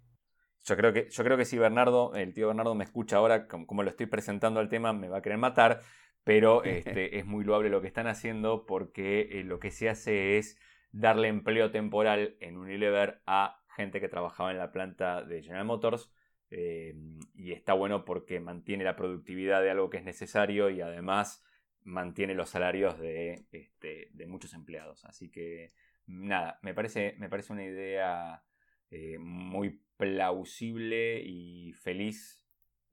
[0.65, 3.83] Yo creo que, yo creo que si Bernardo, el tío Bernardo me escucha ahora, como,
[3.83, 5.81] lo estoy presentando al tema, me va a querer matar.
[6.25, 10.39] Pero este, es muy loable lo que están haciendo porque eh, lo que se hace
[10.39, 10.59] es
[10.93, 16.13] darle empleo temporal en Unilever a gente que trabajaba en la planta de General Motors.
[16.53, 16.97] Eh,
[17.35, 21.45] y está bueno porque mantiene la productividad de algo que es necesario y además
[21.85, 25.05] mantiene los salarios de, este, de muchos empleados.
[25.05, 25.73] Así que
[26.07, 28.43] nada, me parece, me parece una idea
[28.91, 32.45] eh, muy plausible y feliz,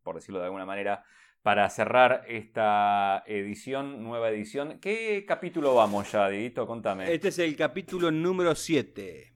[0.04, 1.04] por decirlo de alguna manera,
[1.48, 4.80] para cerrar esta edición, nueva edición.
[4.82, 6.68] ¿Qué capítulo vamos ya, Didito?
[6.68, 7.14] Contame.
[7.14, 9.34] Este es el capítulo número 7.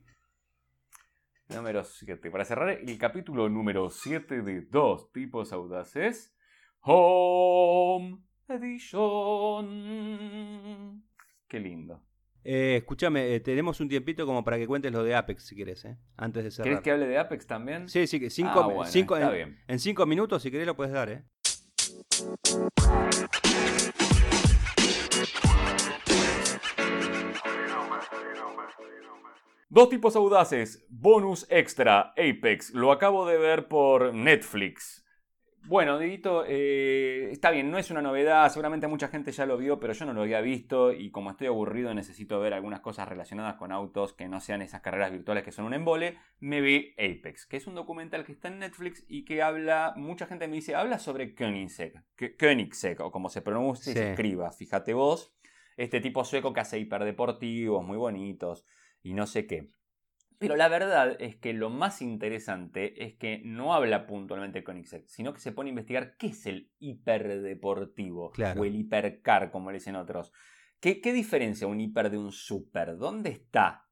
[1.55, 2.29] Número 7.
[2.29, 6.35] Para cerrar el capítulo número 7 de Dos Tipos Audaces,
[6.81, 8.17] Home
[8.49, 9.61] Edition.
[11.47, 12.03] Qué lindo.
[12.43, 15.85] Eh, escúchame, eh, tenemos un tiempito como para que cuentes lo de Apex, si quieres,
[15.85, 15.97] ¿eh?
[16.17, 16.65] antes de cerrar.
[16.65, 17.87] ¿Quieres que hable de Apex también?
[17.87, 21.23] Sí, sí, cinco, ah, cinco, en, en, cinco minutos, si querés, lo puedes dar, ¿eh?
[29.69, 32.71] Dos tipos audaces, bonus extra, Apex.
[32.73, 35.00] Lo acabo de ver por Netflix.
[35.65, 39.79] Bueno, Didito, eh, está bien, no es una novedad, seguramente mucha gente ya lo vio,
[39.79, 43.55] pero yo no lo había visto y como estoy aburrido necesito ver algunas cosas relacionadas
[43.55, 47.45] con autos que no sean esas carreras virtuales que son un embole, me vi Apex,
[47.45, 50.75] que es un documental que está en Netflix y que habla, mucha gente me dice,
[50.75, 52.03] habla sobre Koenigsegg,
[52.39, 55.33] Koenigsegg o como se pronuncia y se escriba, fíjate vos,
[55.77, 58.65] este tipo sueco que hace hiperdeportivos muy bonitos
[59.03, 59.69] y no sé qué.
[60.41, 65.05] Pero la verdad es que lo más interesante es que no habla puntualmente con Ixec,
[65.05, 69.77] sino que se pone a investigar qué es el hiperdeportivo o el hipercar, como le
[69.77, 70.33] dicen otros.
[70.79, 72.97] ¿Qué, ¿Qué, diferencia un hiper de un super?
[72.97, 73.85] ¿Dónde está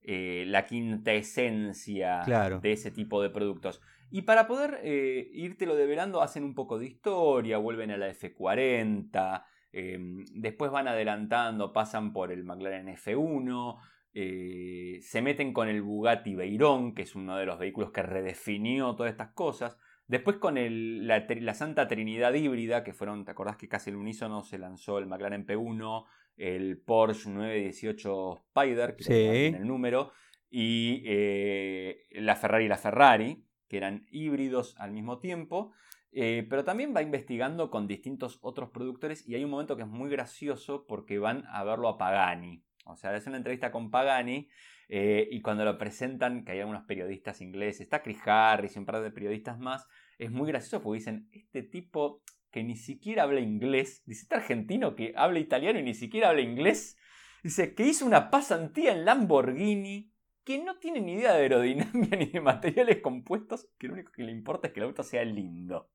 [0.00, 2.22] eh, la quinta esencia
[2.62, 3.82] de ese tipo de productos?
[4.10, 5.30] Y para poder eh,
[5.60, 11.70] lo develando, hacen un poco de historia, vuelven a la F40, em, después van adelantando,
[11.74, 13.76] pasan por el McLaren F1,
[14.14, 18.94] eh, se meten con el Bugatti Veyron, que es uno de los vehículos que redefinió
[18.94, 19.78] todas estas cosas.
[20.06, 24.58] Después con la, Santa Trinidad híbrida, que fueron, ¿te acordás que casi el unísono se
[24.58, 26.04] lanzó el McLaren P1,
[26.36, 30.12] el Porsche 918 Spider, que el número,
[30.50, 35.72] y eh, la Ferrari y la Ferrari, que eran híbridos al mismo tiempo.
[36.14, 39.88] Eh, pero también va investigando con distintos otros productores y hay un momento que es
[39.88, 42.62] muy gracioso porque van a verlo a Pagani.
[42.84, 44.48] O sea, es una entrevista con Pagani
[44.88, 48.86] eh, y cuando lo presentan, que hay algunos periodistas ingleses, está Chris Harris y un
[48.86, 49.86] par de periodistas más,
[50.18, 54.94] es muy gracioso porque dicen, este tipo que ni siquiera habla inglés, dice este argentino
[54.94, 56.98] que habla italiano y ni siquiera habla inglés,
[57.42, 60.12] dice que hizo una pasantía en Lamborghini,
[60.44, 64.24] que no tiene ni idea de aerodinámica ni de materiales compuestos, que lo único que
[64.24, 65.88] le importa es que el auto sea lindo.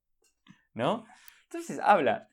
[0.74, 1.06] ¿No?
[1.44, 2.30] Entonces habla,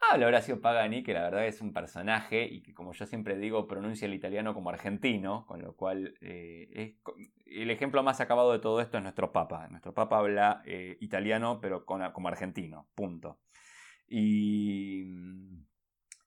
[0.00, 3.66] Habla Horacio Pagani, que la verdad es un personaje y que, como yo siempre digo,
[3.66, 6.94] pronuncia el italiano como argentino, con lo cual eh, es,
[7.44, 9.68] el ejemplo más acabado de todo esto es nuestro Papa.
[9.68, 13.40] Nuestro Papa habla eh, italiano, pero como argentino, punto.
[14.08, 15.04] Y,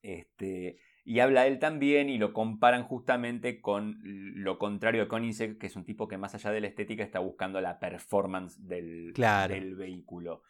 [0.02, 5.66] este, y habla él también y lo comparan justamente con lo contrario de Koenigsegg, que
[5.66, 9.74] es un tipo que más allá de la estética está buscando la performance del, del
[9.74, 10.42] vehículo.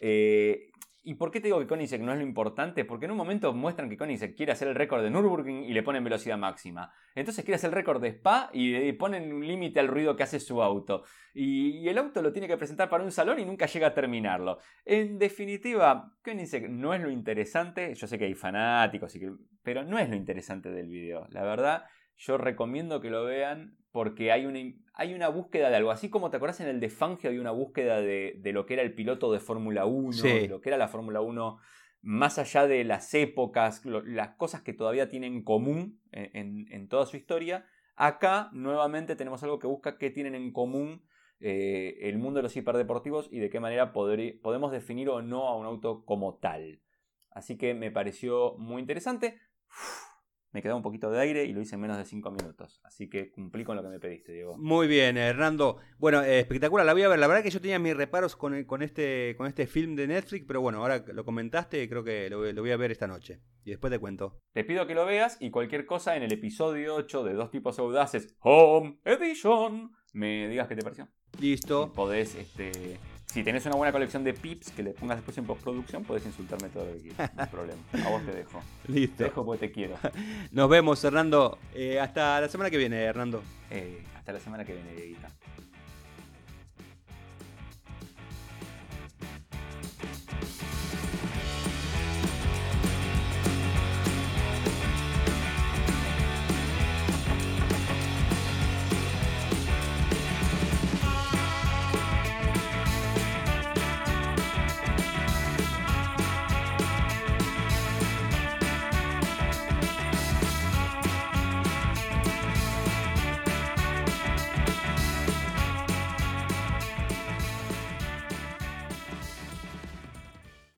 [0.00, 0.70] Eh,
[1.04, 2.84] ¿Y por qué te digo que Koenigsegg no es lo importante?
[2.84, 5.82] Porque en un momento muestran que Koenigsegg quiere hacer el récord de Nürburgring y le
[5.82, 6.92] ponen velocidad máxima.
[7.16, 10.38] Entonces quiere hacer el récord de Spa y ponen un límite al ruido que hace
[10.38, 11.02] su auto.
[11.34, 14.58] Y, el auto lo tiene que presentar para un salón y nunca llega a terminarlo.
[14.84, 17.94] En definitiva, Koenigsegg no es lo interesante.
[17.94, 19.18] Yo sé que hay fanáticos,
[19.62, 21.26] pero no es lo interesante del video.
[21.30, 21.84] La verdad,
[22.16, 24.58] yo recomiendo que lo vean porque hay una,
[24.94, 25.90] hay una búsqueda de algo.
[25.90, 28.82] Así como te acordás en el de Fangio, hay una búsqueda de, lo que era
[28.82, 31.58] el piloto de Fórmula 1, de lo que era la Fórmula 1,
[32.00, 37.16] más allá de las épocas, las cosas que todavía tienen en común en, toda su
[37.16, 37.66] historia.
[37.94, 41.04] Acá nuevamente tenemos algo que busca qué tienen en común
[41.40, 45.56] eh, el mundo de los hiperdeportivos y de qué manera podemos definir o no a
[45.56, 46.80] un auto como tal.
[47.30, 49.38] Así que me pareció muy interesante
[50.52, 52.80] me quedaba un poquito de aire y lo hice en menos de 5 minutos.
[52.84, 54.56] Así que cumplí con lo que me pediste, Diego.
[54.58, 55.78] Muy bien, Hernando.
[55.98, 57.18] Bueno, eh, espectacular, la voy a ver.
[57.18, 60.44] La verdad que yo tenía mis reparos con, con, este, con este film de Netflix,
[60.46, 63.40] pero bueno, ahora lo comentaste y creo que lo, voy a ver esta noche.
[63.64, 64.40] Y después te cuento.
[64.52, 67.78] Te pido que lo veas y cualquier cosa en el episodio 8 de Dos Tipos
[67.78, 71.08] Audaces Home Edition me digas qué te pareció.
[71.40, 71.92] Listo.
[71.92, 72.98] podés este,
[73.32, 76.68] si tenés una buena colección de pips que le pongas después en postproducción, puedes insultarme
[76.68, 77.34] todo lo que quieras.
[77.34, 77.80] No hay problema.
[78.04, 78.60] A vos te dejo.
[78.88, 79.16] Listo.
[79.16, 79.96] Te dejo porque te quiero.
[80.52, 81.58] Nos vemos, Hernando.
[81.74, 83.42] Eh, hasta la semana que viene, Hernando.
[83.70, 85.30] Eh, hasta la semana que viene, Dieguita.